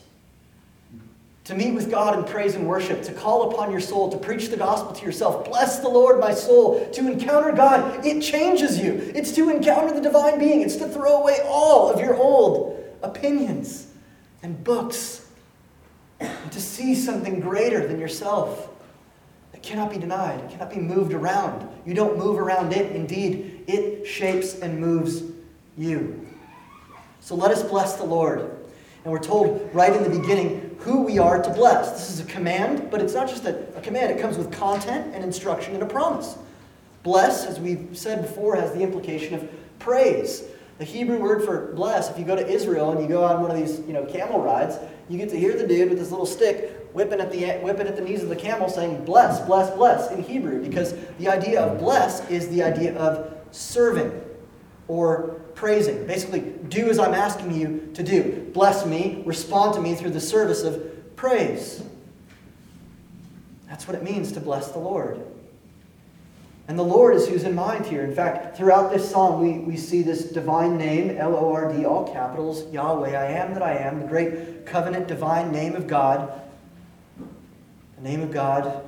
To 1.49 1.55
meet 1.55 1.73
with 1.73 1.91
God 1.91 2.19
in 2.19 2.27
praise 2.27 2.57
and 2.57 2.69
worship, 2.69 3.03
to 3.05 3.13
call 3.15 3.51
upon 3.51 3.71
your 3.71 3.81
soul, 3.81 4.11
to 4.11 4.19
preach 4.19 4.51
the 4.51 4.57
gospel 4.59 4.93
to 4.93 5.03
yourself. 5.03 5.47
Bless 5.47 5.79
the 5.79 5.89
Lord, 5.89 6.21
my 6.21 6.35
soul. 6.35 6.87
To 6.91 7.11
encounter 7.11 7.53
God, 7.53 8.05
it 8.05 8.21
changes 8.21 8.79
you. 8.79 9.11
It's 9.15 9.33
to 9.33 9.49
encounter 9.49 9.95
the 9.95 10.03
divine 10.03 10.39
being, 10.39 10.61
it's 10.61 10.77
to 10.77 10.87
throw 10.87 11.23
away 11.23 11.39
all 11.47 11.91
of 11.91 12.01
your 12.01 12.15
old 12.15 12.85
opinions 13.01 13.87
and 14.43 14.63
books 14.63 15.27
and 16.21 16.53
to 16.53 16.61
see 16.61 16.95
something 16.95 17.41
greater 17.41 17.87
than 17.87 17.99
yourself 17.99 18.69
that 19.53 19.63
cannot 19.63 19.91
be 19.91 19.97
denied, 19.97 20.41
it 20.41 20.51
cannot 20.51 20.69
be 20.69 20.77
moved 20.77 21.15
around. 21.15 21.67
You 21.87 21.95
don't 21.95 22.19
move 22.19 22.39
around 22.39 22.75
it. 22.75 22.95
Indeed, 22.95 23.65
it 23.67 24.07
shapes 24.07 24.59
and 24.61 24.79
moves 24.79 25.23
you. 25.79 26.27
So 27.21 27.35
let 27.35 27.51
us 27.51 27.63
bless 27.63 27.97
the 27.97 28.05
Lord. 28.05 28.41
And 29.05 29.13
we're 29.15 29.19
told 29.19 29.71
right 29.73 29.97
in 29.97 30.03
the 30.03 30.11
beginning 30.11 30.68
who 30.81 31.03
we 31.03 31.19
are 31.19 31.43
to 31.43 31.51
bless. 31.51 31.93
This 31.93 32.11
is 32.11 32.21
a 32.21 32.25
command, 32.25 32.91
but 32.91 33.01
it's 33.01 33.15
not 33.15 33.29
just 33.29 33.45
a, 33.45 33.59
a 33.77 33.81
command, 33.81 34.11
it 34.11 34.21
comes 34.21 34.39
with 34.39 34.53
content 34.53 35.15
and 35.15 35.25
instruction 35.25 35.75
and 35.75 35.83
a 35.83 35.87
promise. 35.87 36.37
Bless, 37.03 37.47
as 37.47 37.59
we've 37.59 37.89
said 37.93 38.23
before, 38.23 38.57
has 38.57 38.73
the 38.73 38.81
implication 38.81 39.35
of 39.35 39.49
praise. 39.79 40.45
The 40.79 40.85
Hebrew 40.85 41.19
word 41.19 41.45
for 41.45 41.73
bless, 41.75 42.09
if 42.11 42.19
you 42.19 42.25
go 42.25 42.37
to 42.37 42.47
Israel 42.47 42.93
and 42.93 43.01
you 43.01 43.09
go 43.09 43.25
on 43.25 43.43
one 43.43 43.51
of 43.51 43.57
these 43.57 43.81
you 43.81 43.93
know, 43.93 44.05
camel 44.05 44.41
rides, 44.41 44.77
you 45.09 45.19
get 45.19 45.29
to 45.31 45.39
hear 45.39 45.57
the 45.57 45.67
dude 45.67 45.89
with 45.89 45.99
this 45.99 46.11
little 46.11 46.27
stick 46.27 46.89
whipping 46.93 47.21
at 47.21 47.33
the, 47.33 47.45
whipping 47.59 47.87
at 47.87 47.97
the 47.97 48.03
knees 48.03 48.23
of 48.23 48.29
the 48.29 48.37
camel 48.37 48.69
saying, 48.69 49.05
bless, 49.05 49.41
bless, 49.41 49.75
bless 49.75 50.11
in 50.13 50.23
Hebrew, 50.23 50.63
because 50.63 50.95
the 51.19 51.29
idea 51.29 51.61
of 51.61 51.79
bless 51.79 52.29
is 52.31 52.49
the 52.49 52.63
idea 52.63 52.97
of 52.97 53.35
serving 53.51 54.13
or 54.89 55.41
praising. 55.55 56.07
Basically, 56.07 56.41
do 56.41 56.89
as 56.89 56.99
I'm 56.99 57.15
asking 57.15 57.55
you 57.55 57.91
to 57.95 58.03
do. 58.03 58.51
Bless 58.53 58.87
me, 58.87 59.23
respond 59.27 59.75
to 59.75 59.81
me 59.81 59.95
through 59.95 60.11
the 60.11 60.21
service 60.21 60.63
of 60.63 61.17
praise. 61.17 61.83
That's 63.69 63.87
what 63.87 63.95
it 63.95 64.03
means 64.03 64.33
to 64.33 64.41
bless 64.41 64.71
the 64.73 64.79
Lord. 64.79 65.21
And 66.69 66.79
the 66.79 66.85
Lord 66.85 67.15
is 67.15 67.27
who's 67.27 67.45
in 67.45 67.55
mind 67.55 67.87
here. 67.87 68.03
In 68.03 68.15
fact, 68.15 68.57
throughout 68.57 68.93
this 68.93 69.11
psalm, 69.11 69.41
we, 69.41 69.59
we 69.59 69.77
see 69.77 70.03
this 70.03 70.25
divine 70.25 70.77
name, 70.77 71.17
L 71.17 71.35
O 71.35 71.53
R 71.53 71.73
D, 71.73 71.87
all 71.87 72.13
capitals, 72.13 72.71
Yahweh, 72.73 73.17
I 73.19 73.33
am 73.33 73.55
that 73.55 73.63
I 73.63 73.75
am, 73.75 74.01
the 74.01 74.07
great 74.07 74.67
covenant 74.67 75.09
divine 75.09 75.51
name 75.51 75.75
of 75.75 75.87
God. 75.87 76.43
The 77.97 78.03
name 78.09 78.21
of 78.21 78.31
God 78.31 78.85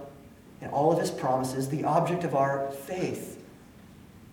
and 0.61 0.71
all 0.73 0.93
of 0.93 1.01
his 1.01 1.11
promises, 1.11 1.69
the 1.69 1.85
object 1.85 2.23
of 2.23 2.35
our 2.35 2.71
faith. 2.71 3.43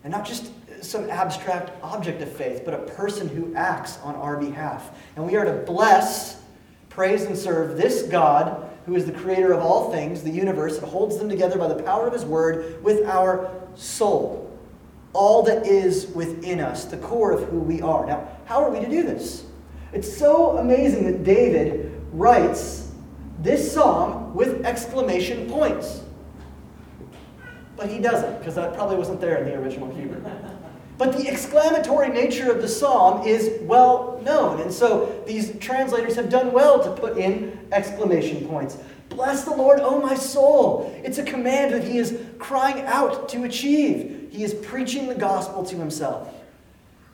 And 0.04 0.12
not 0.12 0.26
just 0.26 0.52
some 0.82 1.10
abstract 1.10 1.72
object 1.84 2.22
of 2.22 2.32
faith, 2.32 2.64
but 2.66 2.74
a 2.74 2.80
person 2.80 3.28
who 3.28 3.54
acts 3.56 4.00
on 4.00 4.16
our 4.16 4.38
behalf. 4.38 4.98
And 5.16 5.26
we 5.26 5.36
are 5.36 5.46
to 5.46 5.54
bless, 5.66 6.42
praise, 6.90 7.24
and 7.24 7.38
serve 7.38 7.78
this 7.78 8.04
God 8.04 8.70
who 8.86 8.96
is 8.96 9.06
the 9.06 9.12
creator 9.12 9.52
of 9.52 9.60
all 9.60 9.92
things, 9.92 10.24
the 10.24 10.30
universe, 10.30 10.78
and 10.78 10.88
holds 10.88 11.18
them 11.18 11.28
together 11.28 11.58
by 11.58 11.68
the 11.68 11.84
power 11.84 12.08
of 12.08 12.14
his 12.14 12.24
word 12.24 12.82
with 12.84 13.06
our 13.06 13.52
soul. 13.76 14.44
All 15.14 15.44
that 15.44 15.68
is 15.68 16.08
within 16.16 16.60
us, 16.60 16.86
the 16.86 16.98
core 16.98 17.32
of 17.32 17.50
who 17.50 17.60
we 17.60 17.82
are. 17.82 18.06
Now, 18.06 18.28
how 18.46 18.64
are 18.64 18.72
we 18.72 18.80
to 18.80 18.90
do 18.90 19.04
this? 19.04 19.46
It's 19.92 20.18
so 20.18 20.58
amazing 20.58 21.06
that 21.06 21.24
David 21.24 22.02
writes 22.12 22.92
this 23.40 23.74
psalm 23.74 24.34
with 24.34 24.66
exclamation 24.66 25.50
points. 25.50 26.02
But 27.76 27.90
he 27.90 28.00
doesn't, 28.00 28.40
because 28.40 28.56
that 28.56 28.74
probably 28.74 28.96
wasn't 28.96 29.22
there 29.22 29.38
in 29.38 29.46
the 29.46 29.56
original 29.56 29.94
Hebrew. 29.94 30.24
But 30.98 31.16
the 31.16 31.28
exclamatory 31.28 32.10
nature 32.10 32.52
of 32.52 32.62
the 32.62 32.68
psalm 32.68 33.26
is 33.28 33.60
well 33.62 34.20
known. 34.24 34.62
And 34.62 34.72
so 34.74 35.24
these 35.28 35.58
translators 35.60 36.16
have 36.16 36.30
done 36.30 36.52
well 36.52 36.84
to 36.84 36.92
put 37.00 37.18
in 37.18 37.68
exclamation 37.72 38.48
points. 38.48 38.78
Bless 39.10 39.44
the 39.44 39.52
Lord, 39.52 39.80
O 39.80 40.02
my 40.02 40.16
soul. 40.16 40.94
It's 41.04 41.18
a 41.18 41.24
command 41.24 41.74
that 41.74 41.84
he 41.84 41.98
is 41.98 42.20
crying 42.40 42.82
out 42.86 43.30
to 43.30 43.44
achieve. 43.44 44.30
He 44.32 44.44
is 44.44 44.54
preaching 44.54 45.08
the 45.08 45.16
gospel 45.16 45.64
to 45.66 45.76
himself. 45.76 46.34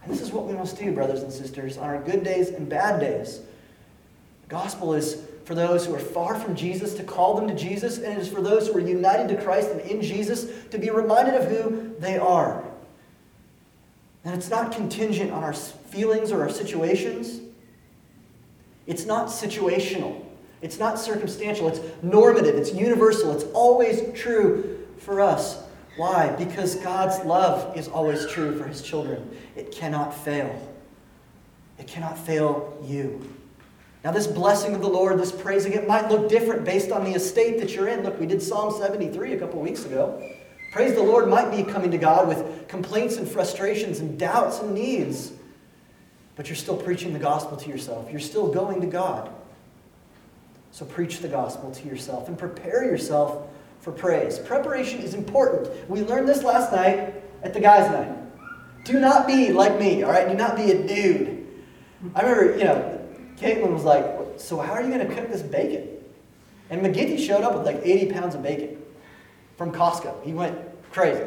And 0.03 0.11
this 0.11 0.21
is 0.21 0.31
what 0.31 0.45
we 0.45 0.53
must 0.53 0.77
do, 0.77 0.91
brothers 0.91 1.21
and 1.21 1.31
sisters, 1.31 1.77
on 1.77 1.85
our 1.89 2.01
good 2.01 2.23
days 2.23 2.49
and 2.49 2.67
bad 2.67 2.99
days. 2.99 3.41
The 4.43 4.49
gospel 4.49 4.93
is 4.93 5.23
for 5.45 5.55
those 5.55 5.85
who 5.85 5.93
are 5.93 5.99
far 5.99 6.35
from 6.39 6.55
Jesus 6.55 6.93
to 6.95 7.03
call 7.03 7.35
them 7.35 7.47
to 7.47 7.55
Jesus, 7.55 7.97
and 7.97 8.13
it 8.13 8.19
is 8.19 8.29
for 8.29 8.41
those 8.41 8.67
who 8.67 8.77
are 8.77 8.81
united 8.81 9.27
to 9.29 9.41
Christ 9.41 9.69
and 9.71 9.81
in 9.81 10.01
Jesus 10.01 10.47
to 10.71 10.77
be 10.77 10.89
reminded 10.89 11.35
of 11.35 11.49
who 11.49 11.93
they 11.99 12.17
are. 12.17 12.62
And 14.25 14.33
it's 14.33 14.49
not 14.49 14.71
contingent 14.71 15.31
on 15.31 15.43
our 15.43 15.53
feelings 15.53 16.31
or 16.31 16.41
our 16.41 16.49
situations. 16.49 17.41
It's 18.87 19.05
not 19.05 19.27
situational. 19.27 20.23
It's 20.61 20.79
not 20.79 20.99
circumstantial. 20.99 21.67
It's 21.67 21.81
normative. 22.01 22.55
It's 22.55 22.73
universal. 22.73 23.33
It's 23.33 23.45
always 23.53 24.01
true 24.13 24.85
for 24.97 25.19
us. 25.19 25.61
Why? 25.97 26.29
Because 26.37 26.75
God's 26.75 27.23
love 27.25 27.77
is 27.77 27.87
always 27.87 28.25
true 28.27 28.57
for 28.57 28.65
his 28.65 28.81
children. 28.81 29.29
It 29.55 29.71
cannot 29.71 30.13
fail. 30.13 30.69
It 31.77 31.87
cannot 31.87 32.17
fail 32.17 32.77
you. 32.83 33.29
Now, 34.03 34.11
this 34.11 34.27
blessing 34.27 34.75
of 34.75 34.81
the 34.81 34.89
Lord, 34.89 35.17
this 35.17 35.31
praising, 35.31 35.73
it 35.73 35.87
might 35.87 36.09
look 36.09 36.29
different 36.29 36.65
based 36.65 36.91
on 36.91 37.05
the 37.05 37.11
estate 37.11 37.59
that 37.59 37.73
you're 37.73 37.87
in. 37.87 38.03
Look, 38.03 38.19
we 38.19 38.25
did 38.25 38.41
Psalm 38.41 38.73
73 38.73 39.33
a 39.33 39.39
couple 39.39 39.61
weeks 39.61 39.85
ago. 39.85 40.29
Praise 40.73 40.95
the 40.95 41.03
Lord 41.03 41.29
might 41.29 41.51
be 41.51 41.61
coming 41.61 41.91
to 41.91 41.99
God 41.99 42.27
with 42.27 42.67
complaints 42.67 43.17
and 43.17 43.29
frustrations 43.29 43.99
and 43.99 44.17
doubts 44.17 44.59
and 44.59 44.73
needs, 44.73 45.31
but 46.35 46.47
you're 46.47 46.55
still 46.55 46.75
preaching 46.75 47.13
the 47.13 47.19
gospel 47.19 47.55
to 47.57 47.69
yourself. 47.69 48.09
You're 48.09 48.19
still 48.19 48.47
going 48.51 48.81
to 48.81 48.87
God. 48.87 49.31
So 50.71 50.83
preach 50.83 51.19
the 51.19 51.27
gospel 51.27 51.69
to 51.69 51.87
yourself 51.87 52.27
and 52.27 52.39
prepare 52.39 52.85
yourself 52.85 53.49
for 53.81 53.91
praise. 53.91 54.39
Preparation 54.39 54.99
is 54.99 55.13
important. 55.13 55.69
We 55.87 56.01
learned 56.01 56.27
this 56.27 56.41
last 56.41 56.71
night 56.71 57.21
at 57.43 57.53
the 57.53 57.59
guys' 57.59 57.91
night. 57.91 58.17
Do 58.83 58.99
not 58.99 59.27
be 59.27 59.53
like 59.53 59.79
me, 59.79 60.01
all 60.01 60.09
right? 60.09 60.27
Do 60.27 60.33
not 60.33 60.55
be 60.55 60.71
a 60.71 60.87
dude. 60.87 61.45
I 62.15 62.21
remember, 62.23 62.57
you 62.57 62.63
know, 62.63 62.99
Caitlin 63.37 63.71
was 63.71 63.83
like, 63.83 64.03
So, 64.37 64.57
how 64.57 64.73
are 64.73 64.81
you 64.81 64.91
going 64.91 65.07
to 65.07 65.13
cook 65.13 65.29
this 65.29 65.43
bacon? 65.43 65.87
And 66.71 66.81
McGinty 66.81 67.19
showed 67.19 67.43
up 67.43 67.55
with 67.55 67.63
like 67.63 67.79
80 67.83 68.11
pounds 68.11 68.33
of 68.33 68.41
bacon 68.41 68.79
from 69.57 69.71
Costco. 69.71 70.23
He 70.23 70.33
went 70.33 70.57
crazy. 70.91 71.23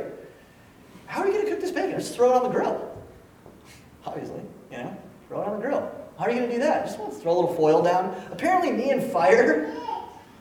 How 1.06 1.22
are 1.22 1.26
you 1.26 1.32
going 1.32 1.44
to 1.44 1.50
cook 1.50 1.60
this 1.60 1.70
bacon? 1.70 1.92
Just 1.92 2.14
throw 2.14 2.30
it 2.30 2.36
on 2.36 2.42
the 2.44 2.48
grill. 2.48 2.92
Obviously, 4.04 4.40
you 4.70 4.78
know, 4.78 4.96
throw 5.28 5.42
it 5.42 5.48
on 5.48 5.60
the 5.60 5.66
grill. 5.66 5.90
How 6.18 6.24
are 6.24 6.30
you 6.30 6.38
going 6.38 6.50
to 6.50 6.56
do 6.56 6.62
that? 6.62 6.86
Just 6.86 6.98
want 6.98 7.12
to 7.12 7.18
throw 7.18 7.32
a 7.32 7.36
little 7.36 7.54
foil 7.54 7.82
down. 7.82 8.14
Apparently, 8.30 8.72
me 8.72 8.90
and 8.90 9.02
fire, 9.02 9.74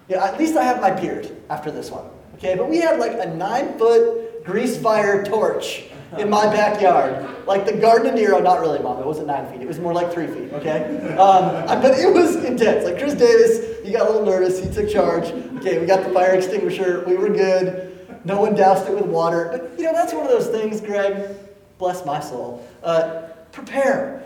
yeah, 0.08 0.24
at 0.24 0.40
least 0.40 0.56
I 0.56 0.64
have 0.64 0.80
my 0.82 0.92
beard 0.92 1.36
after 1.50 1.72
this 1.72 1.92
one. 1.92 2.06
Okay, 2.36 2.56
but 2.56 2.70
we 2.70 2.78
had 2.78 3.00
like 3.00 3.14
a 3.14 3.34
nine 3.34 3.78
foot 3.78 4.44
grease 4.46 4.78
fire 4.78 5.24
torch 5.24 5.86
in 6.20 6.30
my 6.30 6.46
backyard. 6.46 7.46
Like 7.46 7.66
the 7.66 7.74
Garden 7.74 8.08
of 8.08 8.16
Nero, 8.16 8.40
not 8.40 8.60
really, 8.60 8.80
Mom, 8.80 9.00
it 9.00 9.06
wasn't 9.06 9.28
nine 9.28 9.52
feet, 9.52 9.62
it 9.62 9.68
was 9.68 9.80
more 9.80 9.94
like 9.94 10.12
three 10.12 10.28
feet, 10.28 10.52
okay? 10.54 11.16
Um, 11.18 11.66
but 11.82 11.98
it 11.98 12.12
was 12.12 12.36
intense. 12.38 12.86
Like 12.86 12.98
Chris 12.98 13.14
Davis, 13.14 13.84
he 13.86 13.92
got 13.92 14.08
a 14.08 14.12
little 14.12 14.26
nervous, 14.26 14.64
he 14.64 14.72
took 14.72 14.90
charge. 14.90 15.26
Okay, 15.58 15.80
we 15.80 15.86
got 15.86 16.04
the 16.04 16.14
fire 16.14 16.34
extinguisher, 16.34 17.04
we 17.06 17.16
were 17.16 17.30
good. 17.30 17.92
No 18.26 18.42
one 18.42 18.56
doused 18.56 18.88
it 18.88 18.94
with 18.94 19.06
water. 19.06 19.50
But, 19.52 19.78
you 19.78 19.86
know, 19.86 19.94
that's 19.94 20.14
one 20.14 20.24
of 20.24 20.32
those 20.32 20.48
things, 20.48 20.82
Greg, 20.82 21.36
bless 21.78 22.06
my 22.06 22.20
soul. 22.20 22.68
Uh, 22.82 23.28
prepare. 23.52 24.24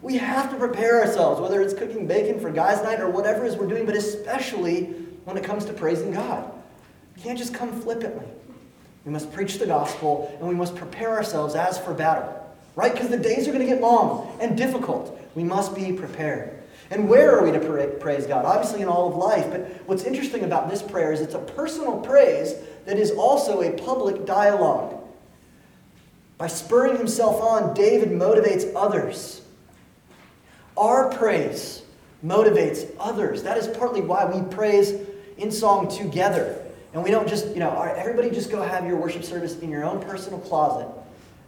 We 0.00 0.16
have 0.16 0.50
to 0.50 0.56
prepare 0.56 1.00
ourselves, 1.00 1.40
whether 1.40 1.60
it's 1.60 1.74
cooking 1.74 2.06
bacon 2.06 2.40
for 2.40 2.50
guys' 2.50 2.82
night 2.82 3.00
or 3.00 3.10
whatever 3.10 3.44
it 3.44 3.48
is 3.48 3.56
we're 3.56 3.66
doing, 3.66 3.84
but 3.84 3.96
especially 3.96 4.84
when 5.24 5.36
it 5.36 5.44
comes 5.44 5.64
to 5.66 5.72
praising 5.72 6.12
God. 6.12 6.50
You 7.16 7.22
can't 7.22 7.38
just 7.38 7.54
come 7.54 7.80
flippantly. 7.80 8.26
We 9.04 9.12
must 9.12 9.32
preach 9.32 9.58
the 9.58 9.66
gospel 9.66 10.34
and 10.38 10.48
we 10.48 10.54
must 10.54 10.74
prepare 10.74 11.10
ourselves 11.10 11.54
as 11.54 11.78
for 11.78 11.92
battle. 11.92 12.40
Right? 12.76 12.92
Because 12.92 13.08
the 13.08 13.18
days 13.18 13.46
are 13.46 13.52
going 13.52 13.66
to 13.66 13.72
get 13.72 13.80
long 13.80 14.36
and 14.40 14.56
difficult. 14.56 15.18
We 15.34 15.44
must 15.44 15.74
be 15.74 15.92
prepared. 15.92 16.62
And 16.90 17.08
where 17.08 17.36
are 17.36 17.44
we 17.44 17.52
to 17.52 17.96
praise 18.00 18.26
God? 18.26 18.44
Obviously, 18.44 18.82
in 18.82 18.88
all 18.88 19.08
of 19.08 19.16
life. 19.16 19.50
But 19.50 19.82
what's 19.86 20.04
interesting 20.04 20.44
about 20.44 20.68
this 20.68 20.82
prayer 20.82 21.12
is 21.12 21.20
it's 21.20 21.34
a 21.34 21.38
personal 21.38 22.00
praise 22.00 22.54
that 22.84 22.98
is 22.98 23.10
also 23.12 23.62
a 23.62 23.72
public 23.72 24.26
dialogue. 24.26 25.00
By 26.36 26.48
spurring 26.48 26.96
himself 26.98 27.40
on, 27.40 27.74
David 27.74 28.10
motivates 28.10 28.70
others. 28.74 29.40
Our 30.76 31.10
praise 31.10 31.82
motivates 32.24 32.90
others. 32.98 33.42
That 33.44 33.56
is 33.56 33.68
partly 33.68 34.00
why 34.00 34.24
we 34.24 34.42
praise 34.54 34.94
in 35.38 35.50
song 35.50 35.88
together. 35.88 36.60
And 36.94 37.02
we 37.02 37.10
don't 37.10 37.28
just, 37.28 37.48
you 37.48 37.58
know, 37.58 37.70
all 37.70 37.84
right, 37.84 37.96
everybody 37.96 38.30
just 38.30 38.50
go 38.52 38.62
have 38.62 38.86
your 38.86 38.96
worship 38.96 39.24
service 39.24 39.58
in 39.58 39.68
your 39.68 39.84
own 39.84 40.00
personal 40.00 40.38
closet. 40.38 40.88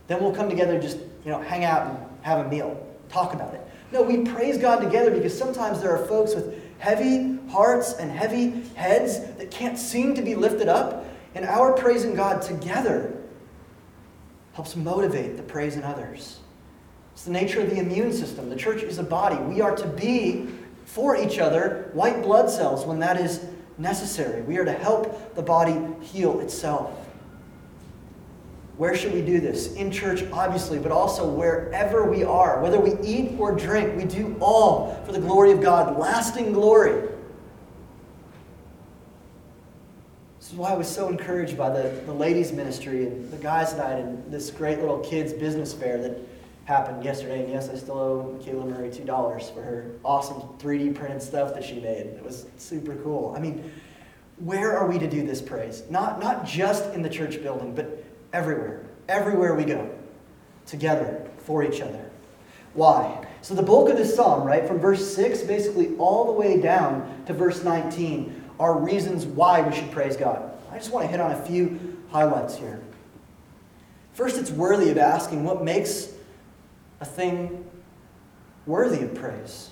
Then 0.08 0.20
we'll 0.20 0.34
come 0.34 0.50
together 0.50 0.74
and 0.74 0.82
just, 0.82 0.98
you 0.98 1.30
know, 1.30 1.40
hang 1.40 1.64
out 1.64 1.86
and 1.86 1.98
have 2.22 2.44
a 2.44 2.48
meal, 2.48 2.84
talk 3.08 3.32
about 3.32 3.54
it. 3.54 3.60
No, 3.92 4.02
we 4.02 4.24
praise 4.24 4.58
God 4.58 4.80
together 4.80 5.12
because 5.12 5.36
sometimes 5.36 5.80
there 5.80 5.96
are 5.96 6.04
folks 6.06 6.34
with 6.34 6.60
heavy 6.78 7.38
hearts 7.48 7.94
and 7.94 8.10
heavy 8.10 8.62
heads 8.74 9.20
that 9.36 9.52
can't 9.52 9.78
seem 9.78 10.16
to 10.16 10.22
be 10.22 10.34
lifted 10.34 10.68
up. 10.68 11.06
And 11.36 11.44
our 11.44 11.72
praising 11.74 12.16
God 12.16 12.42
together 12.42 13.16
helps 14.54 14.74
motivate 14.74 15.36
the 15.36 15.44
praise 15.44 15.76
in 15.76 15.84
others. 15.84 16.40
It's 17.12 17.24
the 17.24 17.30
nature 17.30 17.60
of 17.60 17.70
the 17.70 17.78
immune 17.78 18.12
system. 18.12 18.50
The 18.50 18.56
church 18.56 18.82
is 18.82 18.98
a 18.98 19.04
body. 19.04 19.36
We 19.36 19.60
are 19.60 19.76
to 19.76 19.86
be 19.86 20.48
for 20.86 21.16
each 21.16 21.38
other 21.38 21.90
white 21.92 22.22
blood 22.22 22.50
cells 22.50 22.84
when 22.84 22.98
that 22.98 23.20
is 23.20 23.46
necessary. 23.78 24.42
We 24.42 24.58
are 24.58 24.64
to 24.64 24.72
help 24.72 25.34
the 25.34 25.42
body 25.42 25.78
heal 26.02 26.40
itself. 26.40 27.06
Where 28.76 28.94
should 28.94 29.14
we 29.14 29.22
do 29.22 29.40
this? 29.40 29.72
In 29.74 29.90
church, 29.90 30.22
obviously, 30.32 30.78
but 30.78 30.92
also 30.92 31.26
wherever 31.26 32.10
we 32.10 32.24
are. 32.24 32.60
Whether 32.62 32.78
we 32.78 32.98
eat 33.00 33.38
or 33.38 33.52
drink, 33.52 33.96
we 33.96 34.04
do 34.04 34.36
all 34.38 35.02
for 35.06 35.12
the 35.12 35.20
glory 35.20 35.52
of 35.52 35.62
God, 35.62 35.98
lasting 35.98 36.52
glory. 36.52 37.08
This 40.38 40.52
is 40.52 40.58
why 40.58 40.72
I 40.72 40.76
was 40.76 40.88
so 40.88 41.08
encouraged 41.08 41.56
by 41.56 41.70
the, 41.70 42.02
the 42.04 42.12
ladies' 42.12 42.52
ministry 42.52 43.06
and 43.06 43.30
the 43.32 43.38
guys' 43.38 43.74
night 43.74 43.98
and 43.98 44.30
this 44.30 44.50
great 44.50 44.78
little 44.78 44.98
kids' 44.98 45.32
business 45.32 45.72
fair 45.72 45.98
that 46.02 46.18
happened 46.66 47.04
yesterday. 47.04 47.44
And 47.44 47.52
yes, 47.52 47.70
I 47.70 47.76
still 47.76 47.98
owe 47.98 48.40
Kayla 48.44 48.68
Murray 48.68 48.90
$2 48.90 49.54
for 49.54 49.62
her 49.62 49.92
awesome 50.04 50.42
3D 50.58 50.94
printed 50.94 51.22
stuff 51.22 51.54
that 51.54 51.64
she 51.64 51.76
made. 51.76 52.06
It 52.06 52.22
was 52.24 52.46
super 52.58 52.96
cool. 52.96 53.32
I 53.34 53.40
mean, 53.40 53.72
where 54.38 54.76
are 54.76 54.86
we 54.86 54.98
to 54.98 55.08
do 55.08 55.26
this 55.26 55.40
praise? 55.40 55.84
Not, 55.88 56.20
not 56.20 56.44
just 56.44 56.92
in 56.92 57.02
the 57.02 57.08
church 57.08 57.42
building, 57.42 57.74
but 57.74 58.04
everywhere. 58.32 58.84
Everywhere 59.08 59.54
we 59.54 59.64
go. 59.64 59.90
Together, 60.66 61.24
for 61.38 61.62
each 61.62 61.80
other. 61.80 62.10
Why? 62.74 63.24
So 63.40 63.54
the 63.54 63.62
bulk 63.62 63.88
of 63.88 63.96
this 63.96 64.14
psalm, 64.14 64.46
right, 64.46 64.66
from 64.66 64.80
verse 64.80 65.14
6 65.14 65.42
basically 65.42 65.96
all 65.96 66.26
the 66.26 66.32
way 66.32 66.60
down 66.60 67.22
to 67.26 67.32
verse 67.32 67.62
19, 67.62 68.42
are 68.58 68.78
reasons 68.78 69.24
why 69.24 69.60
we 69.60 69.74
should 69.74 69.90
praise 69.92 70.16
God. 70.16 70.50
I 70.72 70.76
just 70.76 70.90
want 70.90 71.04
to 71.04 71.10
hit 71.10 71.20
on 71.20 71.30
a 71.30 71.42
few 71.44 71.96
highlights 72.10 72.56
here. 72.56 72.80
First, 74.14 74.38
it's 74.38 74.50
worthy 74.50 74.90
of 74.90 74.98
asking 74.98 75.44
what 75.44 75.62
makes 75.62 76.08
a 77.00 77.04
thing 77.04 77.64
worthy 78.66 79.04
of 79.04 79.14
praise? 79.14 79.70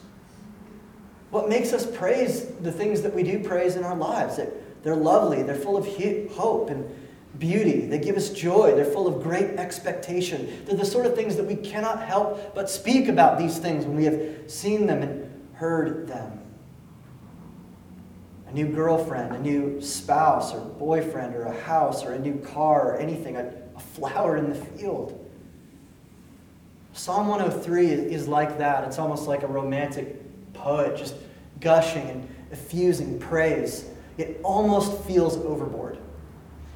What 1.31 1.49
makes 1.49 1.73
us 1.73 1.85
praise 1.85 2.47
the 2.61 2.71
things 2.71 3.03
that 3.03 3.13
we 3.13 3.23
do 3.23 3.43
praise 3.43 3.77
in 3.77 3.85
our 3.85 3.97
lives? 3.97 4.37
That 4.37 4.83
they're 4.85 4.95
lovely, 4.95 5.43
they're 5.43 5.55
full 5.55 5.77
of 5.77 5.87
hope 6.33 6.71
and 6.71 6.89
beauty, 7.39 7.87
they 7.87 7.99
give 7.99 8.17
us 8.17 8.31
joy, 8.31 8.75
they're 8.77 8.85
full 8.85 9.09
of 9.09 9.23
great 9.23 9.51
expectation. 9.59 10.65
They're 10.67 10.77
the 10.77 10.85
sort 10.85 11.07
of 11.07 11.17
things 11.17 11.37
that 11.37 11.45
we 11.45 11.57
cannot 11.57 12.03
help 12.03 12.55
but 12.55 12.71
speak 12.71 13.09
about 13.09 13.39
these 13.39 13.59
things 13.59 13.85
when 13.85 13.97
we 13.97 14.05
have 14.05 14.21
seen 14.47 14.87
them 14.87 15.03
and 15.03 15.47
heard 15.55 16.07
them. 16.07 16.41
A 18.47 18.53
new 18.53 18.69
girlfriend, 18.69 19.35
a 19.35 19.39
new 19.41 19.81
spouse 19.81 20.55
or 20.55 20.61
boyfriend, 20.61 21.35
or 21.35 21.45
a 21.45 21.61
house, 21.63 22.05
or 22.05 22.13
a 22.13 22.19
new 22.19 22.39
car, 22.39 22.93
or 22.93 22.97
anything, 22.99 23.37
a, 23.37 23.53
a 23.75 23.81
flower 23.81 24.37
in 24.37 24.51
the 24.51 24.55
field. 24.55 25.24
Psalm 27.05 27.29
103 27.29 27.91
is 27.91 28.27
like 28.27 28.57
that. 28.57 28.83
It's 28.85 28.99
almost 28.99 29.29
like 29.29 29.43
a 29.43 29.47
romantic 29.47 30.55
poet 30.55 30.97
just 30.97 31.15
gushing 31.61 32.09
and 32.09 32.27
effusing 32.51 33.19
praise. 33.19 33.85
It 34.17 34.41
almost 34.43 35.03
feels 35.03 35.37
overboard. 35.37 35.99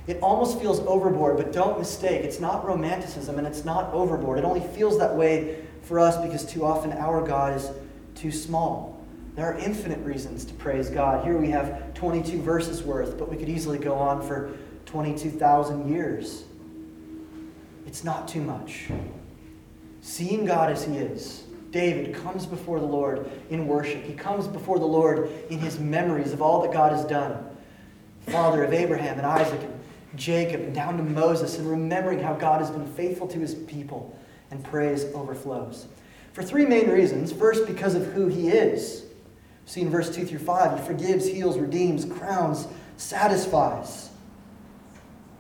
It 0.07 0.19
almost 0.21 0.61
feels 0.61 0.81
overboard, 0.81 1.39
but 1.39 1.51
don't 1.51 1.79
mistake, 1.79 2.25
it's 2.25 2.41
not 2.41 2.67
romanticism 2.67 3.39
and 3.39 3.47
it's 3.47 3.65
not 3.65 3.91
overboard. 3.95 4.39
It 4.39 4.45
only 4.45 4.61
feels 4.61 4.99
that 4.99 5.17
way 5.17 5.65
for 5.81 5.99
us 5.99 6.23
because 6.23 6.45
too 6.45 6.63
often 6.63 6.93
our 6.93 7.27
God 7.27 7.57
is 7.57 7.71
too 8.15 8.31
small. 8.31 9.03
There 9.35 9.47
are 9.47 9.59
infinite 9.59 10.01
reasons 10.01 10.45
to 10.45 10.53
praise 10.53 10.91
God. 10.91 11.25
Here 11.25 11.39
we 11.39 11.49
have 11.49 11.95
22 11.95 12.43
verses 12.43 12.83
worth, 12.83 13.17
but 13.17 13.31
we 13.31 13.39
could 13.39 13.49
easily 13.49 13.79
go 13.79 13.95
on 13.95 14.21
for 14.21 14.51
22,000 14.85 15.91
years. 15.91 16.45
It's 17.87 18.05
not 18.05 18.29
too 18.29 18.43
much. 18.43 18.91
Seeing 20.09 20.47
God 20.47 20.73
as 20.73 20.85
He 20.87 20.97
is, 20.97 21.45
David 21.71 22.15
comes 22.15 22.47
before 22.47 22.81
the 22.81 22.87
Lord 22.87 23.31
in 23.51 23.69
worship. 23.69 24.03
He 24.05 24.15
comes 24.15 24.49
before 24.49 24.79
the 24.79 24.87
Lord 24.87 25.31
in 25.51 25.59
his 25.59 25.79
memories 25.79 26.33
of 26.33 26.41
all 26.41 26.63
that 26.63 26.73
God 26.73 26.93
has 26.93 27.05
done. 27.05 27.45
Father 28.21 28.65
of 28.65 28.73
Abraham 28.73 29.19
and 29.19 29.27
Isaac 29.27 29.61
and 29.61 29.79
Jacob 30.17 30.63
and 30.63 30.75
down 30.75 30.97
to 30.97 31.03
Moses, 31.03 31.59
and 31.59 31.71
remembering 31.71 32.21
how 32.21 32.33
God 32.33 32.63
has 32.63 32.71
been 32.71 32.87
faithful 32.95 33.29
to 33.29 33.39
his 33.39 33.55
people, 33.55 34.19
and 34.51 34.65
praise 34.65 35.05
overflows. 35.13 35.89
For 36.33 36.43
three 36.43 36.65
main 36.65 36.89
reasons. 36.89 37.31
First, 37.31 37.67
because 37.67 37.95
of 37.95 38.07
who 38.07 38.29
he 38.29 38.49
is. 38.49 39.05
See 39.67 39.83
in 39.83 39.91
verse 39.91 40.15
2 40.17 40.25
through 40.25 40.39
5, 40.39 40.81
he 40.81 40.87
forgives, 40.87 41.29
heals, 41.29 41.59
redeems, 41.59 42.07
crowns, 42.07 42.67
satisfies. 42.97 44.09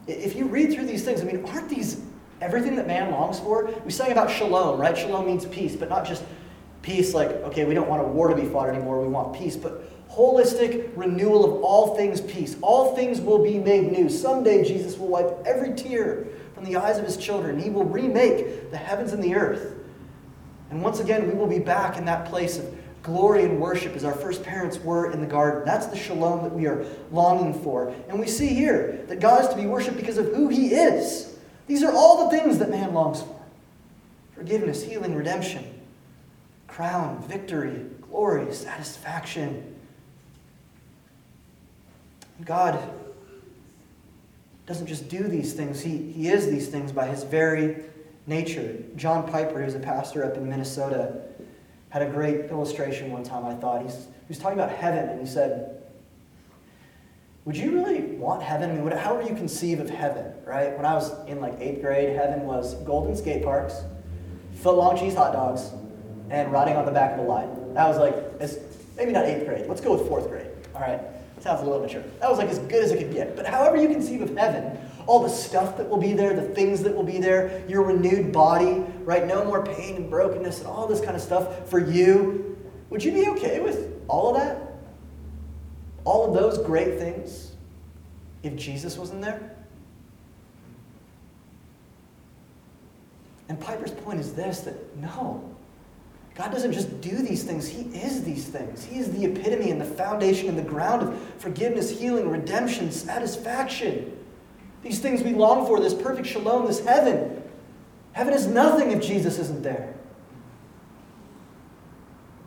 If 0.07 0.37
you 0.37 0.44
read 0.44 0.74
through 0.74 0.85
these 0.85 1.07
things, 1.07 1.22
I 1.22 1.24
mean, 1.24 1.42
aren't 1.46 1.70
these 1.70 2.02
everything 2.40 2.77
that 2.77 2.87
man 2.87 3.11
longs 3.11 3.38
for. 3.40 3.70
We 3.85 3.90
sang 3.90 4.12
about 4.12 4.31
shalom, 4.31 4.81
right? 4.81 4.96
Shalom 4.96 5.27
means 5.27 5.46
peace, 5.46 5.77
but 5.77 5.88
not 5.88 6.07
just 6.07 6.22
peace 6.83 7.14
like, 7.14 7.29
okay, 7.29 7.64
we 7.64 7.74
don't 7.74 7.88
want 7.88 8.03
a 8.03 8.07
war 8.07 8.29
to 8.29 8.35
be 8.35 8.46
fought 8.46 8.68
anymore, 8.68 9.01
we 9.01 9.09
want 9.09 9.37
peace, 9.37 9.57
but 9.57 9.85
holistic 10.11 10.90
renewal 10.96 11.44
of 11.44 11.62
all 11.62 11.94
things 11.96 12.20
peace. 12.20 12.57
All 12.62 12.96
things 12.96 13.20
will 13.20 13.42
be 13.42 13.59
made 13.59 13.92
new. 13.92 14.09
Someday 14.09 14.64
Jesus 14.64 14.98
will 14.98 15.09
wipe 15.09 15.46
every 15.46 15.74
tear 15.74 16.29
from 16.55 16.64
the 16.64 16.77
eyes 16.77 16.98
of 16.98 17.05
his 17.05 17.16
children. 17.16 17.59
He 17.59 17.70
will 17.70 17.85
remake 17.85 18.70
the 18.70 18.77
heavens 18.77 19.12
and 19.12 19.22
the 19.22 19.35
earth. 19.35 19.74
And 20.70 20.83
once 20.83 21.01
again, 21.01 21.27
we 21.27 21.35
will 21.35 21.46
be 21.46 21.59
back 21.59 21.96
in 21.96 22.05
that 22.07 22.27
place 22.27 22.59
of 22.59 22.74
glory 23.03 23.44
and 23.44 23.61
worship 23.61 23.94
as 23.94 24.05
our 24.05 24.12
first 24.12 24.42
parents 24.42 24.79
were 24.79 25.11
in 25.12 25.20
the 25.20 25.27
garden. 25.27 25.62
That's 25.64 25.87
the 25.87 25.96
shalom 25.96 26.42
that 26.42 26.53
we 26.53 26.66
are 26.66 26.85
longing 27.11 27.55
for. 27.62 27.94
And 28.09 28.18
we 28.18 28.27
see 28.27 28.48
here 28.48 29.05
that 29.09 29.20
God 29.20 29.42
is 29.42 29.48
to 29.48 29.57
be 29.57 29.66
worshiped 29.66 29.96
because 29.96 30.18
of 30.18 30.27
who 30.35 30.48
he 30.48 30.74
is. 30.74 31.38
These 31.68 31.83
are 31.83 31.92
all 31.92 32.28
the 32.28 32.37
things 32.37 32.59
that 32.59 32.70
man 32.70 32.92
longs 32.94 33.22
for 33.22 33.37
forgiveness, 34.35 34.83
healing, 34.83 35.14
redemption, 35.14 35.64
crown, 36.66 37.22
victory, 37.28 37.85
glory, 38.11 38.52
satisfaction. 38.52 39.76
God 42.44 42.81
doesn't 44.66 44.87
just 44.87 45.09
do 45.09 45.24
these 45.24 45.54
things, 45.54 45.81
he, 45.81 46.12
he 46.12 46.28
is 46.28 46.46
these 46.46 46.68
things 46.68 46.92
by 46.92 47.07
his 47.07 47.24
very 47.24 47.85
nature. 48.26 48.76
John 48.96 49.26
Piper, 49.28 49.62
who's 49.62 49.74
a 49.74 49.81
pastor 49.81 50.24
up 50.24 50.37
in 50.37 50.48
Minnesota, 50.48 51.22
had 51.88 52.02
a 52.02 52.09
great 52.11 52.50
illustration 52.50 53.11
one 53.11 53.24
time, 53.24 53.44
I 53.46 53.54
thought. 53.54 53.83
He's, 53.83 53.94
he 53.94 54.28
was 54.28 54.38
talking 54.38 54.59
about 54.59 54.70
heaven, 54.70 55.09
and 55.09 55.20
he 55.20 55.26
said, 55.26 55.77
would 57.48 57.56
you 57.56 57.70
really 57.72 58.02
want 58.02 58.42
heaven? 58.42 58.70
I 58.70 58.74
mean, 58.74 58.90
how 58.90 59.16
would 59.16 59.26
you 59.26 59.34
conceive 59.34 59.80
of 59.80 59.88
heaven, 59.88 60.34
right? 60.44 60.76
When 60.76 60.84
I 60.84 60.92
was 60.92 61.14
in 61.26 61.40
like 61.40 61.58
eighth 61.58 61.80
grade, 61.80 62.14
heaven 62.14 62.42
was 62.42 62.74
golden 62.82 63.16
skate 63.16 63.42
parks, 63.42 63.80
foot 64.56 64.76
long 64.76 64.98
cheese 64.98 65.14
hot 65.14 65.32
dogs, 65.32 65.70
and 66.28 66.52
riding 66.52 66.76
on 66.76 66.84
the 66.84 66.92
back 66.92 67.14
of 67.14 67.20
a 67.20 67.22
lion. 67.22 67.72
That 67.72 67.88
was 67.88 67.96
like, 67.96 68.14
as, 68.38 68.58
maybe 68.98 69.12
not 69.12 69.24
eighth 69.24 69.46
grade. 69.46 69.64
Let's 69.66 69.80
go 69.80 69.96
with 69.96 70.06
fourth 70.06 70.28
grade, 70.28 70.50
all 70.74 70.82
right? 70.82 71.00
Sounds 71.40 71.62
a 71.62 71.64
little 71.64 71.80
mature. 71.80 72.02
That 72.20 72.28
was 72.28 72.37
like 72.37 72.50
as 72.50 72.58
good 72.58 72.84
as 72.84 72.90
it 72.90 72.98
could 72.98 73.14
get. 73.14 73.34
But 73.34 73.46
however 73.46 73.78
you 73.78 73.88
conceive 73.88 74.20
of 74.20 74.37
heaven, 74.37 74.78
all 75.06 75.22
the 75.22 75.30
stuff 75.30 75.78
that 75.78 75.88
will 75.88 75.96
be 75.96 76.12
there, 76.12 76.34
the 76.34 76.54
things 76.54 76.82
that 76.82 76.94
will 76.94 77.02
be 77.02 77.16
there, 77.16 77.64
your 77.66 77.82
renewed 77.82 78.30
body, 78.30 78.84
right? 79.04 79.26
No 79.26 79.42
more 79.46 79.64
pain 79.64 79.96
and 79.96 80.11
brokenness 80.11 80.58
and 80.58 80.66
all 80.66 80.87
this 80.87 81.00
kind 81.00 81.16
of 81.16 81.22
stuff 81.22 81.66
for 81.70 81.78
you. 81.78 82.58
Would 82.90 83.02
you 83.02 83.12
be 83.12 83.26
okay 83.28 83.61
with 83.61 84.02
all 84.06 84.37
of 84.37 84.37
that? 84.37 84.67
All 86.04 86.28
of 86.28 86.34
those 86.34 86.58
great 86.58 86.98
things 86.98 87.52
if 88.42 88.56
Jesus 88.56 88.96
wasn't 88.96 89.22
there? 89.22 89.54
And 93.48 93.58
Piper's 93.58 93.92
point 93.92 94.20
is 94.20 94.34
this 94.34 94.61
that 94.61 94.96
no, 94.96 95.42
God 96.34 96.52
doesn't 96.52 96.72
just 96.72 97.00
do 97.00 97.16
these 97.16 97.42
things, 97.42 97.66
He 97.66 97.82
is 97.98 98.22
these 98.22 98.46
things. 98.46 98.84
He 98.84 98.98
is 98.98 99.11
the 99.11 99.24
epitome 99.24 99.70
and 99.70 99.80
the 99.80 99.87
foundation 99.87 100.48
and 100.48 100.56
the 100.56 100.62
ground 100.62 101.02
of 101.02 101.20
forgiveness, 101.38 101.90
healing, 101.90 102.28
redemption, 102.28 102.92
satisfaction. 102.92 104.16
These 104.82 105.00
things 105.00 105.22
we 105.22 105.32
long 105.32 105.66
for, 105.66 105.80
this 105.80 105.94
perfect 105.94 106.28
shalom, 106.28 106.66
this 106.66 106.84
heaven. 106.84 107.42
Heaven 108.12 108.32
is 108.34 108.46
nothing 108.46 108.92
if 108.92 109.02
Jesus 109.02 109.38
isn't 109.38 109.62
there. 109.62 109.94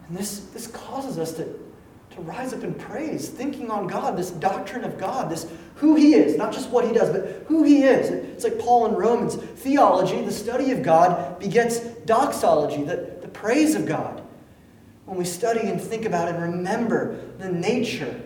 And 0.07 0.17
this, 0.17 0.39
this 0.53 0.67
causes 0.67 1.17
us 1.17 1.33
to 1.33 1.59
to 2.15 2.21
rise 2.21 2.53
up 2.53 2.63
in 2.63 2.73
praise, 2.73 3.29
thinking 3.29 3.71
on 3.71 3.87
God, 3.87 4.17
this 4.17 4.31
doctrine 4.31 4.83
of 4.83 4.97
God, 4.97 5.29
this 5.29 5.47
who 5.75 5.95
He 5.95 6.13
is, 6.13 6.37
not 6.37 6.51
just 6.51 6.69
what 6.69 6.85
He 6.85 6.93
does, 6.93 7.09
but 7.09 7.45
who 7.47 7.63
He 7.63 7.83
is. 7.83 8.09
It's 8.09 8.43
like 8.43 8.59
Paul 8.59 8.87
in 8.87 8.95
Romans. 8.95 9.35
Theology, 9.35 10.21
the 10.21 10.31
study 10.31 10.71
of 10.71 10.83
God, 10.83 11.39
begets 11.39 11.79
doxology, 11.79 12.83
the, 12.83 13.17
the 13.21 13.27
praise 13.29 13.75
of 13.75 13.85
God. 13.85 14.21
When 15.05 15.17
we 15.17 15.25
study 15.25 15.61
and 15.61 15.81
think 15.81 16.05
about 16.05 16.27
and 16.27 16.41
remember 16.41 17.19
the 17.37 17.49
nature 17.49 18.21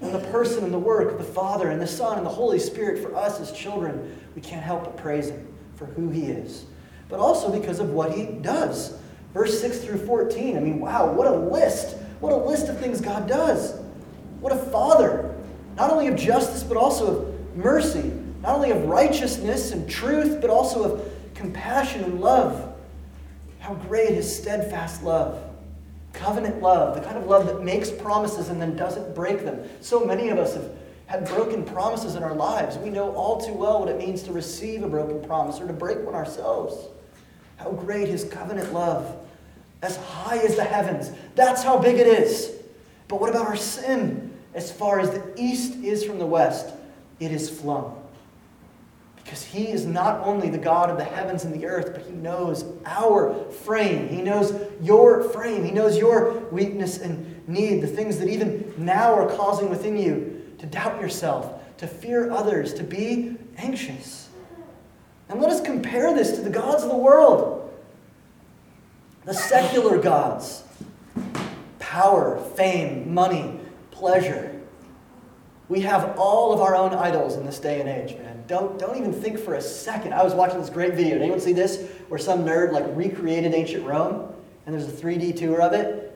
and 0.00 0.14
the 0.14 0.20
person 0.30 0.64
and 0.64 0.72
the 0.72 0.78
work 0.78 1.12
of 1.12 1.18
the 1.18 1.32
Father 1.32 1.70
and 1.70 1.80
the 1.80 1.86
Son 1.86 2.16
and 2.16 2.26
the 2.26 2.30
Holy 2.30 2.58
Spirit 2.58 3.02
for 3.02 3.14
us 3.14 3.40
as 3.40 3.52
children, 3.52 4.18
we 4.34 4.42
can't 4.42 4.62
help 4.62 4.84
but 4.84 4.96
praise 4.96 5.30
Him 5.30 5.46
for 5.76 5.86
who 5.86 6.10
He 6.10 6.26
is, 6.26 6.64
but 7.08 7.20
also 7.20 7.50
because 7.50 7.78
of 7.78 7.90
what 7.90 8.12
He 8.12 8.26
does. 8.26 8.98
Verse 9.32 9.60
6 9.60 9.78
through 9.78 10.04
14, 10.06 10.56
I 10.56 10.60
mean, 10.60 10.80
wow, 10.80 11.12
what 11.12 11.28
a 11.28 11.34
list 11.34 11.96
what 12.20 12.32
a 12.32 12.36
list 12.36 12.68
of 12.68 12.78
things 12.78 13.00
God 13.00 13.26
does. 13.26 13.80
What 14.40 14.52
a 14.52 14.56
father, 14.56 15.34
not 15.76 15.90
only 15.90 16.08
of 16.08 16.16
justice, 16.16 16.62
but 16.62 16.76
also 16.76 17.06
of 17.06 17.56
mercy, 17.56 18.12
not 18.42 18.54
only 18.54 18.70
of 18.70 18.84
righteousness 18.86 19.72
and 19.72 19.88
truth, 19.88 20.40
but 20.40 20.50
also 20.50 20.84
of 20.84 21.12
compassion 21.34 22.04
and 22.04 22.20
love. 22.20 22.74
How 23.58 23.74
great 23.74 24.10
his 24.10 24.34
steadfast 24.34 25.02
love, 25.02 25.42
covenant 26.12 26.62
love, 26.62 26.94
the 26.94 27.02
kind 27.02 27.18
of 27.18 27.26
love 27.26 27.46
that 27.46 27.62
makes 27.62 27.90
promises 27.90 28.48
and 28.48 28.60
then 28.60 28.76
doesn't 28.76 29.14
break 29.14 29.44
them. 29.44 29.68
So 29.80 30.04
many 30.04 30.30
of 30.30 30.38
us 30.38 30.54
have 30.54 30.70
had 31.06 31.26
broken 31.26 31.64
promises 31.64 32.14
in 32.14 32.22
our 32.22 32.34
lives. 32.34 32.78
We 32.78 32.88
know 32.88 33.12
all 33.14 33.40
too 33.40 33.52
well 33.52 33.80
what 33.80 33.88
it 33.88 33.98
means 33.98 34.22
to 34.22 34.32
receive 34.32 34.82
a 34.82 34.88
broken 34.88 35.20
promise 35.22 35.60
or 35.60 35.66
to 35.66 35.72
break 35.72 35.98
one 35.98 36.14
ourselves. 36.14 36.88
How 37.56 37.72
great 37.72 38.08
his 38.08 38.24
covenant 38.24 38.72
love 38.72 39.16
as 39.82 39.96
high 39.96 40.38
as 40.38 40.56
the 40.56 40.64
heavens. 40.64 41.10
That's 41.34 41.62
how 41.62 41.78
big 41.78 41.96
it 41.96 42.06
is. 42.06 42.52
But 43.08 43.20
what 43.20 43.30
about 43.30 43.46
our 43.46 43.56
sin? 43.56 44.32
As 44.54 44.70
far 44.70 45.00
as 45.00 45.10
the 45.10 45.22
east 45.36 45.76
is 45.76 46.04
from 46.04 46.18
the 46.18 46.26
west, 46.26 46.74
it 47.18 47.30
is 47.30 47.48
flung. 47.48 47.96
Because 49.16 49.44
he 49.44 49.68
is 49.68 49.86
not 49.86 50.26
only 50.26 50.50
the 50.50 50.58
God 50.58 50.90
of 50.90 50.96
the 50.96 51.04
heavens 51.04 51.44
and 51.44 51.54
the 51.54 51.66
earth, 51.66 51.92
but 51.92 52.02
he 52.02 52.12
knows 52.12 52.64
our 52.84 53.44
frame. 53.50 54.08
He 54.08 54.22
knows 54.22 54.52
your 54.80 55.22
frame. 55.30 55.64
He 55.64 55.70
knows 55.70 55.96
your 55.96 56.38
weakness 56.50 56.98
and 56.98 57.48
need, 57.48 57.80
the 57.80 57.86
things 57.86 58.18
that 58.18 58.28
even 58.28 58.72
now 58.76 59.14
are 59.14 59.28
causing 59.36 59.70
within 59.70 59.96
you 59.96 60.52
to 60.58 60.66
doubt 60.66 61.00
yourself, 61.00 61.76
to 61.78 61.86
fear 61.86 62.30
others, 62.30 62.74
to 62.74 62.82
be 62.82 63.36
anxious. 63.56 64.28
And 65.28 65.40
let 65.40 65.50
us 65.50 65.60
compare 65.60 66.12
this 66.12 66.32
to 66.32 66.40
the 66.40 66.50
gods 66.50 66.82
of 66.82 66.90
the 66.90 66.96
world 66.96 67.59
the 69.24 69.34
secular 69.34 69.98
gods 69.98 70.64
power, 71.78 72.38
fame, 72.54 73.12
money, 73.12 73.58
pleasure. 73.90 74.60
We 75.68 75.80
have 75.80 76.16
all 76.18 76.52
of 76.52 76.60
our 76.60 76.76
own 76.76 76.94
idols 76.94 77.36
in 77.36 77.44
this 77.44 77.58
day 77.58 77.80
and 77.80 77.88
age, 77.88 78.16
man. 78.16 78.44
Don't, 78.46 78.78
don't 78.78 78.96
even 78.96 79.12
think 79.12 79.38
for 79.38 79.54
a 79.54 79.60
second. 79.60 80.14
I 80.14 80.22
was 80.22 80.32
watching 80.32 80.60
this 80.60 80.70
great 80.70 80.94
video. 80.94 81.14
Did 81.14 81.22
anyone 81.22 81.40
see 81.40 81.52
this? 81.52 81.88
Where 82.08 82.18
some 82.18 82.44
nerd 82.44 82.72
like 82.72 82.84
recreated 82.90 83.54
ancient 83.54 83.84
Rome, 83.84 84.32
and 84.66 84.74
there's 84.74 84.88
a 84.88 84.92
3D 84.92 85.36
tour 85.36 85.60
of 85.60 85.72
it. 85.72 86.06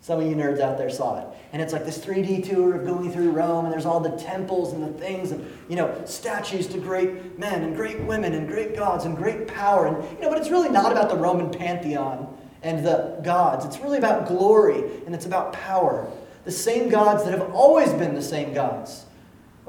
Some 0.00 0.20
of 0.20 0.26
you 0.26 0.36
nerds 0.36 0.60
out 0.60 0.78
there 0.78 0.90
saw 0.90 1.18
it. 1.18 1.26
And 1.52 1.60
it's 1.60 1.72
like 1.72 1.84
this 1.84 1.98
3D 1.98 2.48
tour 2.48 2.76
of 2.76 2.86
going 2.86 3.10
through 3.10 3.30
Rome, 3.30 3.64
and 3.64 3.72
there's 3.74 3.86
all 3.86 3.98
the 3.98 4.16
temples 4.16 4.72
and 4.72 4.82
the 4.82 4.98
things, 5.00 5.32
and, 5.32 5.44
you 5.68 5.74
know, 5.74 6.00
statues 6.04 6.68
to 6.68 6.78
great 6.78 7.36
men 7.38 7.64
and 7.64 7.74
great 7.74 8.00
women 8.02 8.34
and 8.34 8.46
great 8.46 8.76
gods 8.76 9.04
and 9.04 9.16
great 9.16 9.48
power. 9.48 9.86
And, 9.86 10.18
you 10.18 10.22
know, 10.22 10.28
but 10.28 10.38
it's 10.38 10.50
really 10.50 10.68
not 10.68 10.92
about 10.92 11.08
the 11.08 11.16
Roman 11.16 11.50
pantheon 11.50 12.32
and 12.66 12.84
the 12.84 13.16
gods. 13.22 13.64
It's 13.64 13.78
really 13.78 13.98
about 13.98 14.26
glory 14.26 14.82
and 15.06 15.14
it's 15.14 15.24
about 15.24 15.52
power. 15.52 16.10
The 16.44 16.50
same 16.50 16.88
gods 16.88 17.24
that 17.24 17.30
have 17.30 17.54
always 17.54 17.92
been 17.92 18.16
the 18.16 18.22
same 18.22 18.52
gods 18.52 19.06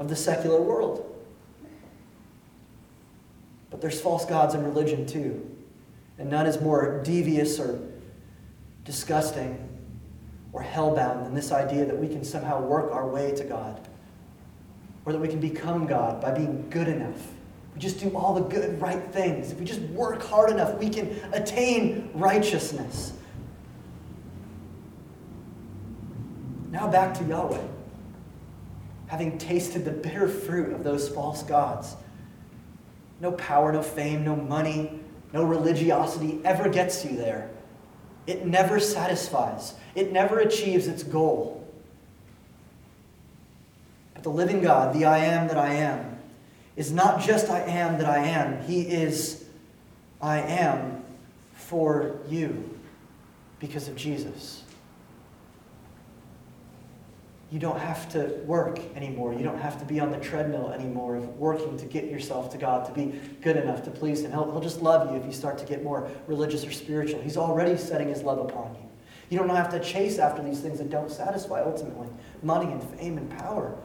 of 0.00 0.08
the 0.08 0.16
secular 0.16 0.60
world. 0.60 1.04
But 3.70 3.80
there's 3.80 4.00
false 4.00 4.24
gods 4.24 4.56
in 4.56 4.64
religion 4.64 5.06
too. 5.06 5.48
And 6.18 6.28
none 6.28 6.46
is 6.46 6.60
more 6.60 7.00
devious 7.04 7.60
or 7.60 7.78
disgusting 8.84 9.68
or 10.52 10.64
hellbound 10.64 11.24
than 11.24 11.34
this 11.34 11.52
idea 11.52 11.84
that 11.84 11.96
we 11.96 12.08
can 12.08 12.24
somehow 12.24 12.60
work 12.60 12.90
our 12.90 13.06
way 13.06 13.30
to 13.30 13.44
God 13.44 13.86
or 15.04 15.12
that 15.12 15.20
we 15.20 15.28
can 15.28 15.38
become 15.38 15.86
God 15.86 16.20
by 16.20 16.32
being 16.32 16.68
good 16.68 16.88
enough 16.88 17.28
we 17.78 17.82
just 17.82 18.00
do 18.00 18.10
all 18.16 18.34
the 18.34 18.40
good, 18.40 18.82
right 18.82 19.00
things, 19.12 19.52
if 19.52 19.60
we 19.60 19.64
just 19.64 19.80
work 19.82 20.20
hard 20.20 20.50
enough, 20.50 20.76
we 20.80 20.88
can 20.88 21.16
attain 21.32 22.10
righteousness. 22.12 23.12
Now 26.72 26.88
back 26.88 27.16
to 27.18 27.24
Yahweh. 27.24 27.62
Having 29.06 29.38
tasted 29.38 29.84
the 29.84 29.92
bitter 29.92 30.26
fruit 30.26 30.72
of 30.72 30.82
those 30.82 31.08
false 31.08 31.44
gods, 31.44 31.94
no 33.20 33.30
power, 33.30 33.70
no 33.70 33.80
fame, 33.80 34.24
no 34.24 34.34
money, 34.34 34.98
no 35.32 35.44
religiosity 35.44 36.40
ever 36.44 36.68
gets 36.68 37.04
you 37.04 37.16
there. 37.16 37.48
It 38.26 38.44
never 38.44 38.80
satisfies, 38.80 39.74
it 39.94 40.10
never 40.10 40.40
achieves 40.40 40.88
its 40.88 41.04
goal. 41.04 41.64
But 44.14 44.24
the 44.24 44.30
living 44.30 44.62
God, 44.62 44.96
the 44.96 45.04
I 45.04 45.18
am 45.18 45.46
that 45.46 45.56
I 45.56 45.74
am, 45.74 46.17
is 46.78 46.92
not 46.92 47.20
just 47.20 47.50
I 47.50 47.60
am 47.62 47.98
that 47.98 48.08
I 48.08 48.18
am, 48.18 48.62
He 48.62 48.82
is 48.82 49.44
I 50.22 50.38
am 50.38 51.04
for 51.52 52.20
you 52.28 52.78
because 53.58 53.88
of 53.88 53.96
Jesus. 53.96 54.62
You 57.50 57.58
don't 57.58 57.80
have 57.80 58.08
to 58.10 58.26
work 58.44 58.78
anymore. 58.94 59.32
You 59.32 59.42
don't 59.42 59.60
have 59.60 59.78
to 59.80 59.84
be 59.84 59.98
on 59.98 60.12
the 60.12 60.18
treadmill 60.18 60.70
anymore 60.70 61.16
of 61.16 61.26
working 61.36 61.76
to 61.78 61.86
get 61.86 62.04
yourself 62.04 62.52
to 62.52 62.58
God, 62.58 62.86
to 62.86 62.92
be 62.92 63.18
good 63.40 63.56
enough 63.56 63.82
to 63.84 63.90
please 63.90 64.22
Him. 64.22 64.30
He'll, 64.30 64.48
he'll 64.52 64.60
just 64.60 64.80
love 64.80 65.10
you 65.10 65.16
if 65.18 65.26
you 65.26 65.32
start 65.32 65.58
to 65.58 65.64
get 65.64 65.82
more 65.82 66.08
religious 66.28 66.64
or 66.64 66.70
spiritual. 66.70 67.20
He's 67.22 67.36
already 67.36 67.76
setting 67.76 68.08
His 68.08 68.22
love 68.22 68.38
upon 68.38 68.76
you. 68.76 68.88
You 69.30 69.38
don't 69.38 69.48
have 69.48 69.70
to 69.70 69.80
chase 69.80 70.18
after 70.18 70.44
these 70.44 70.60
things 70.60 70.78
that 70.78 70.90
don't 70.90 71.10
satisfy 71.10 71.60
ultimately 71.62 72.08
money 72.42 72.70
and 72.70 72.82
fame 72.82 73.18
and 73.18 73.28
power. 73.38 73.76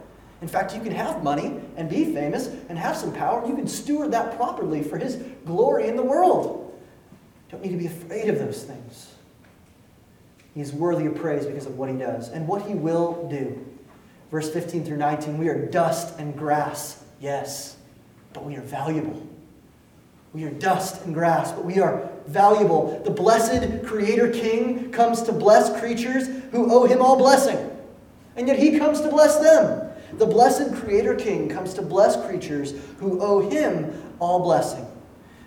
In 0.43 0.49
fact, 0.49 0.75
you 0.75 0.82
can 0.82 0.91
have 0.91 1.23
money 1.23 1.62
and 1.77 1.89
be 1.89 2.03
famous 2.13 2.47
and 2.67 2.77
have 2.77 2.97
some 2.97 3.13
power. 3.13 3.47
You 3.47 3.56
can 3.56 3.65
steward 3.65 4.12
that 4.12 4.36
properly 4.36 4.84
for 4.84 4.97
His 4.97 5.15
glory 5.45 5.88
in 5.88 5.95
the 5.95 6.03
world. 6.03 6.77
You 7.47 7.51
don't 7.53 7.63
need 7.63 7.71
to 7.71 7.77
be 7.77 7.86
afraid 7.86 8.27
of 8.27 8.39
those 8.39 8.62
things. 8.62 9.13
He 10.53 10.60
is 10.60 10.73
worthy 10.73 11.06
of 11.06 11.15
praise 11.15 11.45
because 11.45 11.65
of 11.65 11.77
what 11.77 11.89
He 11.89 11.95
does 11.95 12.27
and 12.27 12.45
what 12.45 12.63
He 12.63 12.73
will 12.73 13.25
do. 13.29 13.65
Verse 14.32 14.51
15 14.51 14.84
through 14.84 14.97
19 14.97 15.38
we 15.38 15.47
are 15.47 15.65
dust 15.67 16.19
and 16.19 16.38
grass, 16.38 17.01
yes, 17.21 17.77
but 18.34 18.43
we 18.43 18.58
are 18.58 18.62
valuable. 18.63 19.25
We 20.34 20.43
are 20.43 20.51
dust 20.51 21.06
and 21.06 21.13
grass, 21.13 21.53
but 21.53 21.63
we 21.63 21.79
are 21.79 22.10
valuable. 22.27 23.01
The 23.06 23.12
blessed 23.12 23.86
Creator 23.86 24.32
King 24.32 24.91
comes 24.91 25.21
to 25.21 25.32
bless 25.32 25.79
creatures 25.79 26.27
who 26.51 26.69
owe 26.69 26.86
Him 26.86 27.01
all 27.01 27.15
blessing, 27.15 27.79
and 28.36 28.45
yet 28.45 28.60
He 28.60 28.77
comes 28.77 28.99
to 28.99 29.08
bless 29.08 29.38
them. 29.38 29.82
The 30.17 30.26
blessed 30.26 30.76
Creator 30.76 31.15
King 31.15 31.49
comes 31.49 31.73
to 31.76 31.82
bless 31.82 32.23
creatures 32.26 32.73
who 32.99 33.19
owe 33.21 33.49
him 33.49 34.13
all 34.19 34.41
blessing. 34.41 34.86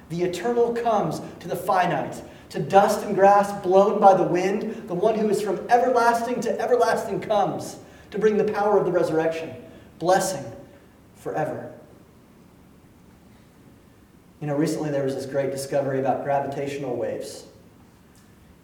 The 0.09 0.23
eternal 0.23 0.75
comes 0.75 1.21
to 1.41 1.49
the 1.49 1.57
finite, 1.57 2.23
to 2.51 2.61
dust 2.61 3.05
and 3.05 3.15
grass 3.15 3.53
blown 3.63 4.01
by 4.01 4.15
the 4.15 4.23
wind. 4.23 4.89
The 4.89 4.95
one 4.95 5.19
who 5.19 5.29
is 5.29 5.43
from 5.43 5.67
everlasting 5.69 6.41
to 6.43 6.61
everlasting 6.61 7.21
comes 7.21 7.77
to 8.11 8.19
bring 8.19 8.37
the 8.37 8.53
power 8.53 8.79
of 8.79 8.85
the 8.85 8.93
resurrection, 8.93 9.55
blessing 9.99 10.45
forever. 11.17 11.73
You 14.41 14.47
know, 14.47 14.57
recently 14.57 14.91
there 14.91 15.05
was 15.05 15.15
this 15.15 15.27
great 15.27 15.51
discovery 15.51 15.99
about 15.99 16.23
gravitational 16.23 16.97
waves. 16.97 17.47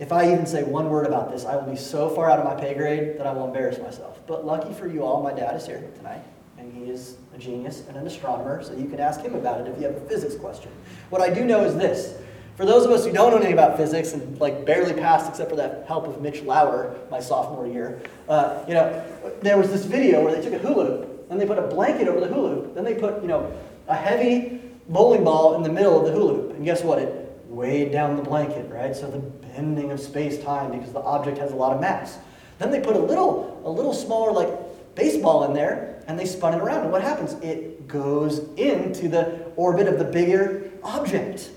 If 0.03 0.11
I 0.11 0.33
even 0.33 0.47
say 0.47 0.65
one 0.65 0.91
word 0.91 1.07
about 1.07 1.31
this, 1.31 1.45
I 1.45 1.55
will 1.55 1.71
be 1.71 1.77
so 1.77 2.09
far 2.09 2.29
out 2.29 2.41
of 2.41 2.45
my 2.45 2.61
pay 2.61 2.75
grade 2.75 3.19
that 3.19 3.25
I 3.25 3.33
will 3.33 3.47
embarrass 3.47 3.79
myself. 3.79 4.19
But 4.27 4.45
lucky 4.45 4.75
for 4.75 4.88
you 4.88 5.05
all, 5.05 5.23
my 5.23 5.33
dad 5.33 5.55
is 5.55 5.65
here 5.65 5.81
tonight, 5.95 6.25
and 6.59 6.73
he 6.73 6.91
is 6.91 7.19
a 7.33 7.38
genius 7.38 7.85
and 7.87 7.97
an 7.97 8.05
astronomer, 8.05 8.65
so 8.65 8.73
you 8.75 8.88
can 8.88 8.99
ask 8.99 9.21
him 9.21 9.37
about 9.37 9.61
it 9.61 9.69
if 9.69 9.81
you 9.81 9.87
have 9.87 9.95
a 9.95 10.01
physics 10.09 10.35
question. 10.35 10.73
What 11.11 11.23
I 11.23 11.33
do 11.33 11.45
know 11.45 11.65
is 11.65 11.77
this. 11.77 12.21
For 12.57 12.67
those 12.67 12.85
of 12.85 12.91
us 12.91 13.07
who 13.07 13.12
don't 13.12 13.31
know 13.31 13.37
anything 13.37 13.53
about 13.53 13.77
physics 13.77 14.12
and 14.12 14.41
like 14.41 14.67
barely 14.67 14.93
passed 14.93 15.31
except 15.31 15.49
for 15.49 15.55
the 15.55 15.85
help 15.87 16.09
of 16.09 16.21
Mitch 16.21 16.43
Lauer 16.43 16.99
my 17.09 17.21
sophomore 17.21 17.69
year, 17.69 18.03
uh, 18.29 18.65
you 18.67 18.75
know, 18.75 19.05
there 19.41 19.57
was 19.57 19.71
this 19.71 19.85
video 19.85 20.21
where 20.25 20.35
they 20.35 20.43
took 20.43 20.53
a 20.53 20.59
hula 20.59 20.85
hoop 20.85 21.27
and 21.31 21.41
they 21.41 21.47
put 21.47 21.61
a 21.61 21.69
blanket 21.69 22.09
over 22.09 22.19
the 22.19 22.27
hula 22.27 22.57
hoop. 22.57 22.75
Then 22.75 22.83
they 22.83 22.97
put, 22.97 23.23
you 23.23 23.29
know, 23.29 23.57
a 23.87 23.95
heavy 23.95 24.61
bowling 24.88 25.23
ball 25.23 25.55
in 25.55 25.62
the 25.62 25.71
middle 25.71 26.01
of 26.01 26.07
the 26.07 26.12
hula 26.12 26.35
hoop. 26.35 26.57
And 26.57 26.65
guess 26.65 26.83
what? 26.83 26.99
It 26.99 27.23
weighed 27.47 27.93
down 27.93 28.17
the 28.17 28.23
blanket, 28.23 28.69
right? 28.69 28.97
So 28.97 29.09
the 29.09 29.21
bending 29.55 29.91
of 29.91 30.01
space-time 30.01 30.73
because 30.73 30.93
the 30.93 31.01
object 31.01 31.38
has 31.38 31.53
a 31.53 31.57
lot 31.57 31.73
of 31.73 31.81
mass. 31.81 32.19
Then 32.59 32.71
they 32.71 32.81
put 32.81 32.97
a 32.97 32.99
little, 32.99 33.61
a 33.65 33.71
little 33.71 33.95
smaller 33.95 34.33
like 34.33 34.95
baseball 34.95 35.45
in 35.45 35.53
there 35.53 36.03
and 36.07 36.19
they 36.19 36.27
spun 36.27 36.55
it 36.55 36.62
around. 36.62 36.83
And 36.83 36.93
what 36.93 37.03
happens? 37.03 37.35
It 37.43 37.87
goes 37.88 38.41
into 38.57 39.09
the 39.09 39.53
orbit 39.57 39.88
of 39.88 39.99
the 39.99 40.05
bigger 40.05 40.71
object. 40.83 41.51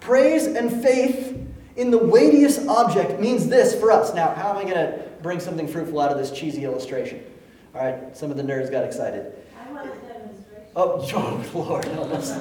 Praise 0.00 0.46
and 0.46 0.82
faith 0.82 1.36
in 1.76 1.90
the 1.90 1.98
weightiest 1.98 2.66
object 2.68 3.20
means 3.20 3.48
this 3.48 3.78
for 3.78 3.90
us. 3.90 4.14
Now, 4.14 4.34
how 4.34 4.50
am 4.50 4.56
I 4.58 4.62
going 4.62 4.74
to 4.74 5.08
bring 5.22 5.40
something 5.40 5.66
fruitful 5.66 6.00
out 6.00 6.10
of 6.10 6.18
this 6.18 6.30
cheesy 6.30 6.64
illustration. 6.64 7.22
All 7.74 7.84
right, 7.84 8.16
some 8.16 8.30
of 8.30 8.36
the 8.36 8.42
nerds 8.42 8.70
got 8.70 8.84
excited. 8.84 9.32
I 9.58 9.72
want 9.72 9.86
a 9.86 9.90
demonstration. 10.06 10.66
Oh, 10.76 11.06
oh 11.54 11.58
Lord, 11.58 11.84
help 11.86 12.10
us. 12.12 12.32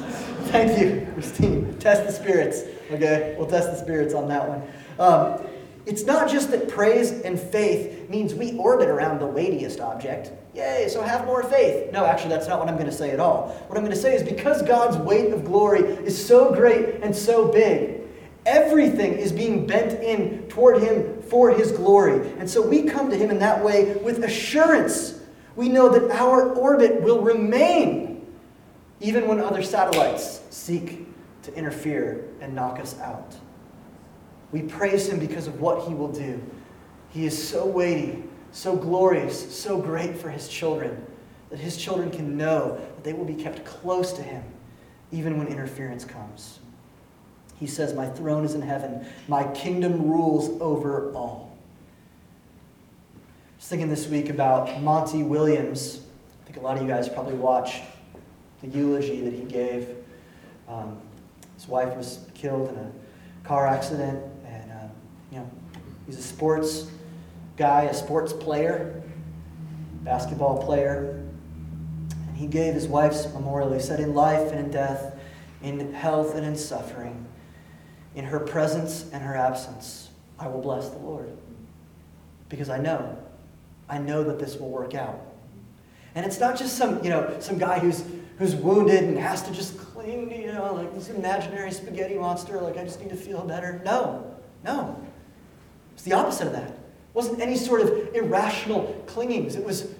Thank 0.50 0.80
you, 0.80 1.08
Christine. 1.14 1.78
Test 1.80 2.06
the 2.06 2.12
spirits. 2.12 2.64
Okay, 2.92 3.36
we'll 3.38 3.48
test 3.48 3.72
the 3.72 3.78
spirits 3.78 4.14
on 4.14 4.28
that 4.30 4.48
one. 4.48 4.62
Um, 5.00 5.40
it's 5.86 6.04
not 6.04 6.30
just 6.30 6.52
that 6.52 6.68
praise 6.68 7.12
and 7.22 7.40
faith 7.40 8.10
means 8.10 8.36
we 8.36 8.58
orbit 8.58 8.90
around 8.90 9.20
the 9.20 9.26
weightiest 9.26 9.80
object. 9.80 10.32
Yay, 10.54 10.88
so 10.90 11.02
have 11.02 11.26
more 11.26 11.44
faith. 11.44 11.94
No, 11.94 12.06
actually, 12.06 12.30
that's 12.30 12.48
not 12.48 12.60
what 12.60 12.68
I'm 12.68 12.76
going 12.76 12.90
to 12.90 12.96
say 12.96 13.12
at 13.12 13.22
all. 13.22 13.50
What 13.68 13.78
I'm 13.78 13.84
going 13.86 13.96
to 13.96 14.02
say 14.02 14.14
is 14.14 14.22
because 14.22 14.62
God's 14.64 14.98
weight 14.98 15.32
of 15.32 15.46
glory 15.46 15.82
is 15.82 16.26
so 16.26 16.54
great 16.54 16.96
and 17.02 17.16
so 17.16 17.50
big, 17.50 18.02
everything 18.46 19.14
is 19.14 19.32
being 19.32 19.66
bent 19.66 20.02
in 20.04 20.50
toward 20.50 20.82
Him 20.82 21.22
for 21.22 21.52
His 21.52 21.72
glory. 21.72 22.34
And 22.38 22.50
so 22.50 22.62
we 22.62 22.84
come 22.84 23.10
to 23.10 23.16
Him 23.16 23.30
in 23.30 23.40
that 23.40 23.64
way 23.64 23.94
with 23.98 24.24
assurance. 24.24 25.22
We 25.56 25.70
know 25.70 25.88
that 25.90 26.12
our 26.12 26.54
orbit 26.54 27.02
will 27.02 27.22
remain 27.22 28.26
even 29.00 29.28
when 29.28 29.40
other 29.40 29.64
satellites 29.64 30.42
seek 30.50 31.08
to 31.44 31.54
interfere 31.54 32.26
and 32.42 32.54
knock 32.54 32.80
us 32.80 33.00
out. 33.00 33.36
We 34.52 34.62
praise 34.62 35.08
him 35.08 35.20
because 35.20 35.48
of 35.48 35.60
what 35.60 35.88
he 35.88 35.94
will 35.94 36.12
do. 36.12 36.42
He 37.10 37.26
is 37.26 37.48
so 37.48 37.66
weighty, 37.66 38.24
so 38.52 38.76
glorious, 38.76 39.56
so 39.56 39.80
great 39.80 40.18
for 40.18 40.30
his 40.30 40.48
children 40.48 41.06
that 41.50 41.60
his 41.60 41.78
children 41.78 42.12
can 42.12 42.38
know 42.38 42.76
that 42.76 43.04
they 43.04 43.14
will 43.14 43.26
be 43.26 43.36
kept 43.36 43.66
close 43.66 44.12
to 44.14 44.22
him 44.22 44.44
even 45.12 45.38
when 45.38 45.48
interference 45.48 46.04
comes. 46.04 46.60
He 47.60 47.68
says, 47.68 47.94
My 47.94 48.08
throne 48.08 48.46
is 48.46 48.54
in 48.54 48.62
heaven, 48.62 49.06
my 49.28 49.44
kingdom 49.54 50.10
rules 50.10 50.62
over 50.62 51.12
all. 51.14 51.58
I 53.16 53.20
was 53.58 53.68
thinking 53.68 53.90
this 53.90 54.08
week 54.08 54.30
about 54.30 54.82
Monty 54.82 55.24
Williams. 55.24 56.02
I 56.42 56.46
think 56.46 56.58
a 56.58 56.62
lot 56.62 56.78
of 56.78 56.84
you 56.84 56.88
guys 56.88 57.10
probably 57.10 57.34
watched 57.34 57.82
the 58.62 58.68
eulogy 58.68 59.22
that 59.22 59.34
he 59.34 59.44
gave. 59.44 59.96
Um, 60.68 61.00
his 61.56 61.68
wife 61.68 61.96
was 61.96 62.26
killed 62.36 62.70
in 62.70 62.76
a 62.76 62.92
car 63.48 63.66
accident 63.66 64.22
you 65.32 65.40
know, 65.40 65.52
he's 66.06 66.18
a 66.18 66.24
sports 66.24 66.90
guy, 67.58 67.84
a 67.84 67.94
sports 67.94 68.34
player, 68.34 69.02
basketball 70.04 70.64
player. 70.64 71.24
And 72.28 72.38
he 72.38 72.48
gave 72.48 72.74
his 72.74 72.88
wife's 72.88 73.32
memorial. 73.34 73.72
He 73.74 73.80
said, 73.80 74.00
In 74.00 74.14
life 74.14 74.52
and 74.52 74.60
in 74.60 74.72
death, 74.72 75.20
in 75.62 75.94
health 75.94 76.36
and 76.36 76.46
in 76.46 76.56
suffering, 76.56 77.26
in 78.16 78.26
her 78.26 78.40
presence 78.40 79.10
and 79.12 79.22
her 79.24 79.36
absence, 79.36 80.10
I 80.40 80.48
will 80.48 80.62
bless 80.62 80.90
the 80.90 80.98
Lord. 80.98 81.30
Because 82.50 82.70
I 82.70 82.78
know, 82.78 83.18
I 83.90 83.98
know 83.98 84.24
that 84.24 84.40
this 84.40 84.58
will 84.58 84.70
work 84.70 84.96
out. 84.96 85.20
And 86.16 86.26
it's 86.26 86.40
not 86.40 86.58
just 86.58 86.78
some, 86.78 87.04
you 87.04 87.10
know, 87.10 87.36
some 87.40 87.58
guy 87.58 87.80
who's 87.80 88.04
who's 88.38 88.56
wounded 88.56 89.04
and 89.04 89.18
has 89.18 89.42
to 89.44 89.52
just 89.52 89.78
cling 89.78 90.30
to, 90.30 90.40
you 90.40 90.52
know, 90.52 90.74
like 90.74 90.94
this 90.94 91.10
imaginary 91.10 91.72
spaghetti 91.72 92.16
monster, 92.16 92.60
like 92.62 92.78
I 92.78 92.84
just 92.84 93.02
need 93.02 93.10
to 93.10 93.16
feel 93.16 93.44
better. 93.44 93.82
No, 93.84 94.36
no. 94.64 95.00
The 96.08 96.16
opposite 96.16 96.48
of 96.48 96.54
that. 96.54 96.70
It 96.70 96.80
wasn't 97.14 97.42
any 97.42 97.58
sort 97.58 97.82
of 97.82 98.16
irrational 98.16 99.04
clingings. 99.08 99.58
It 99.58 99.66
was 99.66 99.94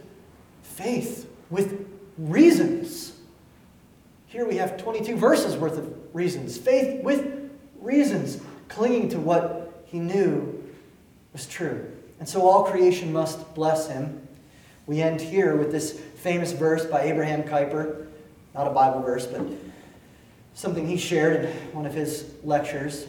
faith 0.64 1.30
with 1.50 1.86
reasons. 2.18 3.12
Here 4.28 4.48
we 4.48 4.56
have 4.56 4.78
22 4.78 5.18
verses 5.18 5.58
worth 5.58 5.78
of 5.78 5.94
reasons. 6.16 6.58
Faith 6.58 7.04
with 7.04 7.52
reasons, 7.82 8.40
clinging 8.70 9.10
to 9.10 9.20
what 9.20 9.84
he 9.88 10.00
knew 10.00 10.64
was 11.34 11.46
true. 11.46 11.92
And 12.22 12.30
so 12.30 12.48
all 12.48 12.64
creation 12.64 13.12
must 13.12 13.54
bless 13.54 13.90
him. 13.90 14.26
We 14.86 15.02
end 15.02 15.20
here 15.20 15.58
with 15.58 15.74
this 15.74 15.92
famous 15.92 16.54
verse 16.54 16.86
by 16.86 17.02
Abraham 17.02 17.44
Kuyper. 17.44 18.08
Not 18.56 18.66
a 18.66 18.72
Bible 18.72 19.02
verse, 19.02 19.26
but 19.26 19.42
something 20.54 20.88
he 20.88 20.96
shared 20.96 21.44
in 21.44 21.52
one 21.74 21.86
of 21.86 21.94
his 21.94 22.32
lectures. 22.46 23.08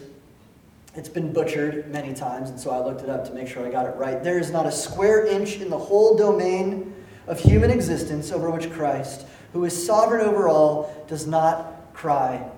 It's 0.95 1.09
been 1.09 1.31
butchered 1.31 1.91
many 1.91 2.13
times, 2.13 2.49
and 2.49 2.59
so 2.59 2.71
I 2.71 2.79
looked 2.83 3.01
it 3.01 3.09
up 3.09 3.25
to 3.25 3.33
make 3.33 3.47
sure 3.47 3.65
I 3.65 3.69
got 3.69 3.85
it 3.85 3.95
right. 3.95 4.23
There 4.23 4.39
is 4.39 4.51
not 4.51 4.65
a 4.65 4.71
square 4.71 5.25
inch 5.25 5.57
in 5.57 5.69
the 5.69 5.77
whole 5.77 6.17
domain 6.17 6.95
of 7.27 7.39
human 7.39 7.69
existence 7.69 8.31
over 8.31 8.49
which 8.49 8.71
Christ, 8.71 9.27
who 9.53 9.65
is 9.65 9.85
sovereign 9.85 10.25
over 10.25 10.49
all, 10.49 11.05
does 11.07 11.27
not 11.27 11.93
cry, 11.93 12.49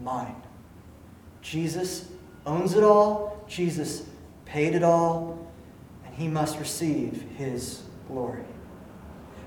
Mine. 0.00 0.36
Jesus 1.40 2.08
owns 2.46 2.74
it 2.74 2.82
all, 2.84 3.44
Jesus 3.48 4.04
paid 4.44 4.74
it 4.74 4.82
all, 4.82 5.46
and 6.04 6.14
he 6.14 6.28
must 6.28 6.58
receive 6.58 7.24
his 7.36 7.82
glory. 8.06 8.44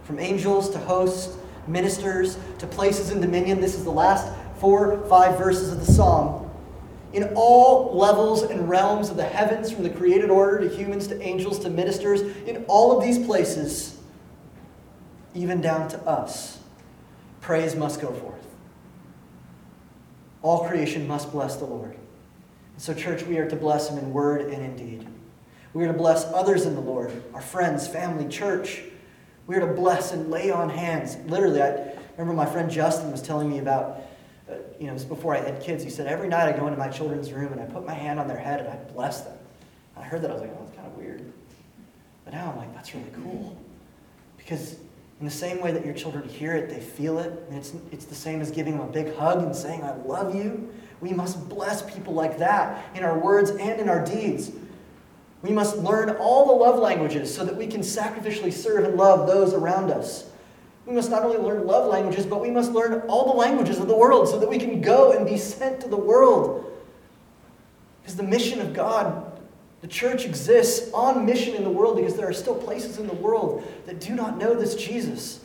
From 0.04 0.20
angels 0.20 0.70
to 0.72 0.78
hosts, 0.78 1.38
ministers 1.68 2.38
to 2.60 2.68
places 2.68 3.12
in 3.12 3.22
dominion, 3.22 3.62
this 3.62 3.76
is 3.76 3.84
the 3.84 3.92
last 3.92 4.28
four, 4.58 5.06
five 5.08 5.38
verses 5.38 5.72
of 5.72 5.86
the 5.86 5.92
psalm 5.92 6.51
in 7.14 7.32
all 7.36 7.96
levels 7.96 8.44
and 8.44 8.70
realms 8.70 9.10
of 9.10 9.18
the 9.18 9.26
heavens, 9.26 9.72
from 9.72 9.84
the 9.84 9.90
created 9.90 10.30
order 10.30 10.68
to 10.68 10.76
humans 10.76 11.08
to 11.08 11.22
angels 11.22 11.60
to 11.60 11.70
ministers, 11.70 12.22
in 12.48 12.64
all 12.68 12.98
of 12.98 13.04
these 13.04 13.26
places, 13.26 13.98
even 15.34 15.62
down 15.62 15.90
to 15.90 16.00
us, 16.08 16.60
praise 17.42 17.76
must 17.76 18.02
go 18.02 18.12
forth. 18.12 18.46
All 20.42 20.68
creation 20.68 21.08
must 21.08 21.32
bless 21.32 21.58
the 21.58 21.66
Lord. 21.66 21.96
And 22.74 22.82
so, 22.82 22.94
church, 22.94 23.24
we 23.24 23.38
are 23.38 23.50
to 23.50 23.56
bless 23.56 23.90
Him 23.90 23.98
in 23.98 24.12
word 24.14 24.42
and 24.42 24.64
in 24.64 24.76
deed. 24.76 25.08
We 25.74 25.84
are 25.86 25.92
to 25.92 25.98
bless 25.98 26.26
others 26.26 26.66
in 26.66 26.76
the 26.76 26.82
Lord, 26.82 27.12
our 27.34 27.42
friends, 27.42 27.88
family, 27.88 28.28
church. 28.28 28.82
We 29.48 29.56
are 29.56 29.62
to 29.62 29.74
bless 29.74 30.12
and 30.12 30.30
lay 30.30 30.52
on 30.52 30.70
hands. 30.70 31.18
Literally, 31.28 31.62
I 31.62 31.94
remember 32.18 32.34
my 32.34 32.46
friend 32.46 32.70
Justin 32.70 33.12
was 33.12 33.22
telling 33.22 33.50
me 33.50 33.60
about 33.60 34.02
uh, 34.52 34.56
you 34.80 34.88
know, 34.88 34.96
before 35.06 35.36
I 35.36 35.40
had 35.40 35.62
kids, 35.62 35.84
he 35.84 35.90
said, 35.90 36.08
every 36.08 36.28
night 36.28 36.54
I 36.54 36.58
go 36.58 36.68
into 36.68 36.80
my 36.80 36.90
children's 36.90 37.32
room 37.32 37.52
and 37.52 37.62
I 37.62 37.66
put 37.66 37.86
my 37.86 37.94
hand 37.94 38.20
on 38.20 38.28
their 38.28 38.38
head 38.38 38.60
and 38.60 38.70
I 38.70 38.76
bless 38.94 39.22
them. 39.22 39.38
And 39.96 40.06
I 40.06 40.08
heard 40.08 40.22
that, 40.22 40.32
I 40.32 40.34
was 40.34 40.42
like, 40.42 40.52
oh, 40.54 40.64
that's 40.64 40.76
kind 40.76 40.88
of 40.88 40.98
weird. 40.98 41.32
But 42.26 42.34
now 42.34 42.52
I'm 42.52 42.58
like, 42.58 42.74
that's 42.74 42.94
really 42.94 43.12
cool. 43.24 43.58
Because 44.38 44.78
in 45.20 45.26
the 45.26 45.32
same 45.32 45.62
way 45.62 45.72
that 45.72 45.86
your 45.86 45.94
children 45.94 46.28
hear 46.28 46.56
it, 46.56 46.70
they 46.70 46.80
feel 46.80 47.20
it, 47.20 47.32
and 47.48 47.58
it's, 47.58 47.74
it's 47.92 48.06
the 48.06 48.16
same 48.16 48.42
as 48.42 48.50
giving 48.50 48.78
them 48.78 48.88
a 48.88 48.92
big 48.92 49.16
hug 49.16 49.44
and 49.44 49.56
saying, 49.56 49.84
I 49.84 49.96
love 49.98 50.34
you. 50.36 50.74
We 51.00 51.14
must 51.14 51.48
bless 51.48 51.82
people 51.94 52.14
like 52.14 52.40
that 52.40 52.84
in 52.96 53.04
our 53.04 53.18
words 53.18 53.52
and 53.52 53.80
in 53.80 53.88
our 53.88 54.04
deeds. 54.04 54.52
We 55.42 55.52
must 55.52 55.78
learn 55.78 56.10
all 56.12 56.48
the 56.48 56.54
love 56.54 56.80
languages 56.80 57.34
so 57.34 57.44
that 57.46 57.56
we 57.56 57.68
can 57.68 57.82
sacrificially 57.82 58.54
serve 58.54 58.86
and 58.86 58.96
love 58.96 59.28
those 59.28 59.54
around 59.54 59.92
us. 59.92 60.31
We 60.92 60.98
must 60.98 61.10
not 61.10 61.24
only 61.24 61.38
learn 61.38 61.66
love 61.66 61.88
languages, 61.88 62.26
but 62.26 62.42
we 62.42 62.52
must 62.52 62.74
learn 62.74 63.00
all 63.08 63.32
the 63.32 63.38
languages 63.38 63.80
of 63.80 63.88
the 63.88 63.96
world 63.96 64.28
so 64.28 64.38
that 64.38 64.50
we 64.50 64.58
can 64.58 64.82
go 64.82 65.14
and 65.14 65.26
be 65.26 65.38
sent 65.38 65.80
to 65.80 65.88
the 65.88 65.96
world. 65.96 66.70
Because 68.02 68.18
the 68.18 68.24
mission 68.24 68.60
of 68.60 68.74
God, 68.74 69.40
the 69.80 69.88
church 69.88 70.26
exists 70.26 70.92
on 70.94 71.26
mission 71.26 71.56
in 71.56 71.64
the 71.64 71.70
world 71.70 71.96
because 71.96 72.18
there 72.18 72.28
are 72.28 72.34
still 72.34 72.56
places 72.56 72.98
in 72.98 73.08
the 73.08 73.14
world 73.14 73.66
that 73.86 74.02
do 74.02 74.16
not 74.16 74.38
know 74.38 74.54
this 74.54 74.76
Jesus. 74.76 75.40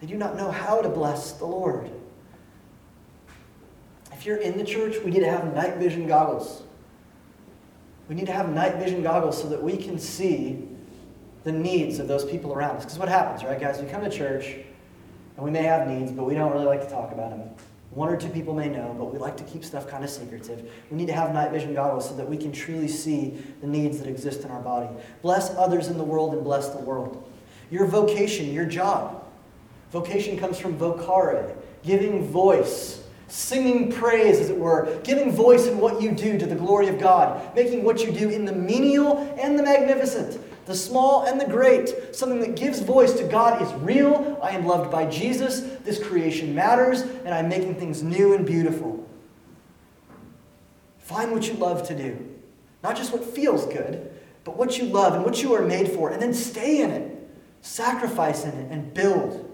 They 0.00 0.06
do 0.06 0.14
not 0.14 0.36
know 0.36 0.52
how 0.52 0.80
to 0.80 0.88
bless 0.88 1.32
the 1.32 1.46
Lord. 1.46 1.90
If 4.12 4.24
you're 4.24 4.36
in 4.36 4.56
the 4.56 4.64
church, 4.64 4.98
we 5.04 5.10
need 5.10 5.20
to 5.20 5.30
have 5.30 5.52
night 5.52 5.78
vision 5.78 6.06
goggles. 6.06 6.62
We 8.08 8.14
need 8.14 8.26
to 8.26 8.32
have 8.32 8.50
night 8.50 8.76
vision 8.76 9.02
goggles 9.02 9.42
so 9.42 9.48
that 9.48 9.60
we 9.60 9.76
can 9.76 9.98
see 9.98 10.68
the 11.42 11.50
needs 11.50 11.98
of 11.98 12.06
those 12.06 12.24
people 12.24 12.52
around 12.52 12.76
us. 12.76 12.84
Because 12.84 13.00
what 13.00 13.08
happens, 13.08 13.42
right, 13.42 13.58
guys? 13.58 13.80
We 13.82 13.88
come 13.88 14.04
to 14.04 14.08
church 14.08 14.58
and 15.36 15.44
we 15.44 15.50
may 15.50 15.62
have 15.62 15.88
needs, 15.88 16.12
but 16.12 16.24
we 16.24 16.34
don't 16.34 16.52
really 16.52 16.66
like 16.66 16.82
to 16.82 16.90
talk 16.90 17.12
about 17.12 17.30
them. 17.30 17.48
One 17.90 18.08
or 18.08 18.16
two 18.16 18.28
people 18.28 18.54
may 18.54 18.68
know, 18.68 18.94
but 18.98 19.12
we 19.12 19.18
like 19.18 19.36
to 19.36 19.44
keep 19.44 19.64
stuff 19.64 19.86
kind 19.86 20.02
of 20.02 20.08
secretive. 20.08 20.70
We 20.90 20.96
need 20.96 21.08
to 21.08 21.12
have 21.12 21.34
night 21.34 21.50
vision 21.50 21.74
goggles 21.74 22.08
so 22.08 22.16
that 22.16 22.28
we 22.28 22.38
can 22.38 22.50
truly 22.50 22.88
see 22.88 23.42
the 23.60 23.66
needs 23.66 23.98
that 23.98 24.08
exist 24.08 24.44
in 24.44 24.50
our 24.50 24.62
body. 24.62 24.88
Bless 25.20 25.50
others 25.56 25.88
in 25.88 25.98
the 25.98 26.04
world 26.04 26.32
and 26.32 26.42
bless 26.42 26.70
the 26.70 26.78
world. 26.78 27.22
Your 27.70 27.86
vocation, 27.86 28.52
your 28.52 28.64
job. 28.64 29.24
Vocation 29.90 30.38
comes 30.38 30.58
from 30.58 30.78
vocare, 30.78 31.54
giving 31.82 32.26
voice, 32.26 33.02
singing 33.28 33.92
praise, 33.92 34.40
as 34.40 34.48
it 34.48 34.58
were, 34.58 34.98
giving 35.04 35.30
voice 35.30 35.66
in 35.66 35.78
what 35.78 36.00
you 36.00 36.12
do 36.12 36.38
to 36.38 36.46
the 36.46 36.54
glory 36.54 36.88
of 36.88 36.98
God, 36.98 37.54
making 37.54 37.84
what 37.84 38.02
you 38.02 38.10
do 38.10 38.30
in 38.30 38.46
the 38.46 38.52
menial 38.52 39.18
magnificent 39.78 40.40
the 40.64 40.74
small 40.74 41.24
and 41.24 41.40
the 41.40 41.46
great, 41.46 42.14
something 42.14 42.40
that 42.40 42.54
gives 42.54 42.80
voice 42.80 43.12
to 43.14 43.24
God 43.24 43.60
is 43.60 43.72
real. 43.82 44.38
I 44.42 44.50
am 44.50 44.64
loved 44.64 44.92
by 44.92 45.06
Jesus. 45.06 45.60
This 45.84 46.02
creation 46.02 46.54
matters, 46.54 47.00
and 47.02 47.30
I'm 47.30 47.48
making 47.48 47.74
things 47.76 48.02
new 48.02 48.34
and 48.34 48.46
beautiful. 48.46 49.08
Find 50.98 51.32
what 51.32 51.48
you 51.48 51.54
love 51.54 51.86
to 51.88 51.96
do. 51.96 52.28
Not 52.82 52.96
just 52.96 53.12
what 53.12 53.24
feels 53.24 53.66
good, 53.66 54.12
but 54.44 54.56
what 54.56 54.78
you 54.78 54.84
love 54.84 55.14
and 55.14 55.24
what 55.24 55.42
you 55.42 55.52
are 55.54 55.62
made 55.62 55.88
for, 55.88 56.10
and 56.10 56.22
then 56.22 56.32
stay 56.32 56.80
in 56.80 56.90
it. 56.90 57.18
Sacrifice 57.62 58.44
in 58.44 58.50
it 58.50 58.70
and 58.70 58.94
build. 58.94 59.48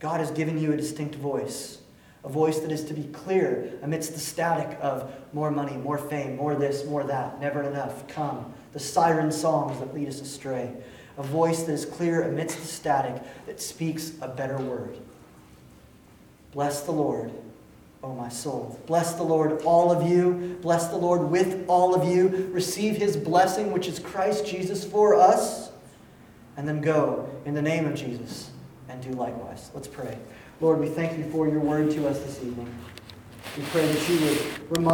God 0.00 0.20
has 0.20 0.30
given 0.30 0.60
you 0.60 0.72
a 0.72 0.76
distinct 0.76 1.14
voice, 1.14 1.78
A 2.24 2.28
voice 2.28 2.58
that 2.58 2.70
is 2.70 2.84
to 2.84 2.94
be 2.94 3.04
clear 3.04 3.78
amidst 3.82 4.12
the 4.12 4.20
static 4.20 4.78
of 4.82 5.10
more 5.32 5.50
money, 5.50 5.76
more 5.76 5.96
fame, 5.96 6.36
more 6.36 6.54
this, 6.54 6.84
more 6.84 7.04
that, 7.04 7.40
never 7.40 7.62
enough, 7.62 8.06
come. 8.08 8.52
The 8.76 8.82
siren 8.82 9.32
songs 9.32 9.78
that 9.78 9.94
lead 9.94 10.06
us 10.06 10.20
astray. 10.20 10.70
A 11.16 11.22
voice 11.22 11.62
that 11.62 11.72
is 11.72 11.86
clear 11.86 12.28
amidst 12.28 12.58
the 12.60 12.66
static 12.66 13.22
that 13.46 13.58
speaks 13.58 14.12
a 14.20 14.28
better 14.28 14.58
word. 14.58 14.98
Bless 16.52 16.82
the 16.82 16.92
Lord, 16.92 17.32
O 18.02 18.12
my 18.12 18.28
soul. 18.28 18.78
Bless 18.84 19.14
the 19.14 19.22
Lord, 19.22 19.62
all 19.62 19.90
of 19.90 20.06
you. 20.06 20.58
Bless 20.60 20.88
the 20.88 20.96
Lord 20.98 21.30
with 21.30 21.64
all 21.68 21.94
of 21.94 22.06
you. 22.06 22.50
Receive 22.52 22.98
his 22.98 23.16
blessing, 23.16 23.72
which 23.72 23.88
is 23.88 23.98
Christ 23.98 24.44
Jesus 24.44 24.84
for 24.84 25.14
us. 25.14 25.70
And 26.58 26.68
then 26.68 26.82
go 26.82 27.30
in 27.46 27.54
the 27.54 27.62
name 27.62 27.86
of 27.86 27.94
Jesus 27.94 28.50
and 28.90 29.02
do 29.02 29.08
likewise. 29.12 29.70
Let's 29.72 29.88
pray. 29.88 30.18
Lord, 30.60 30.80
we 30.80 30.88
thank 30.88 31.16
you 31.16 31.24
for 31.30 31.48
your 31.48 31.60
word 31.60 31.92
to 31.92 32.06
us 32.06 32.18
this 32.18 32.44
evening. 32.44 32.70
We 33.56 33.62
pray 33.70 33.90
that 33.90 34.08
you 34.10 34.20
would 34.20 34.76
remind 34.76 34.84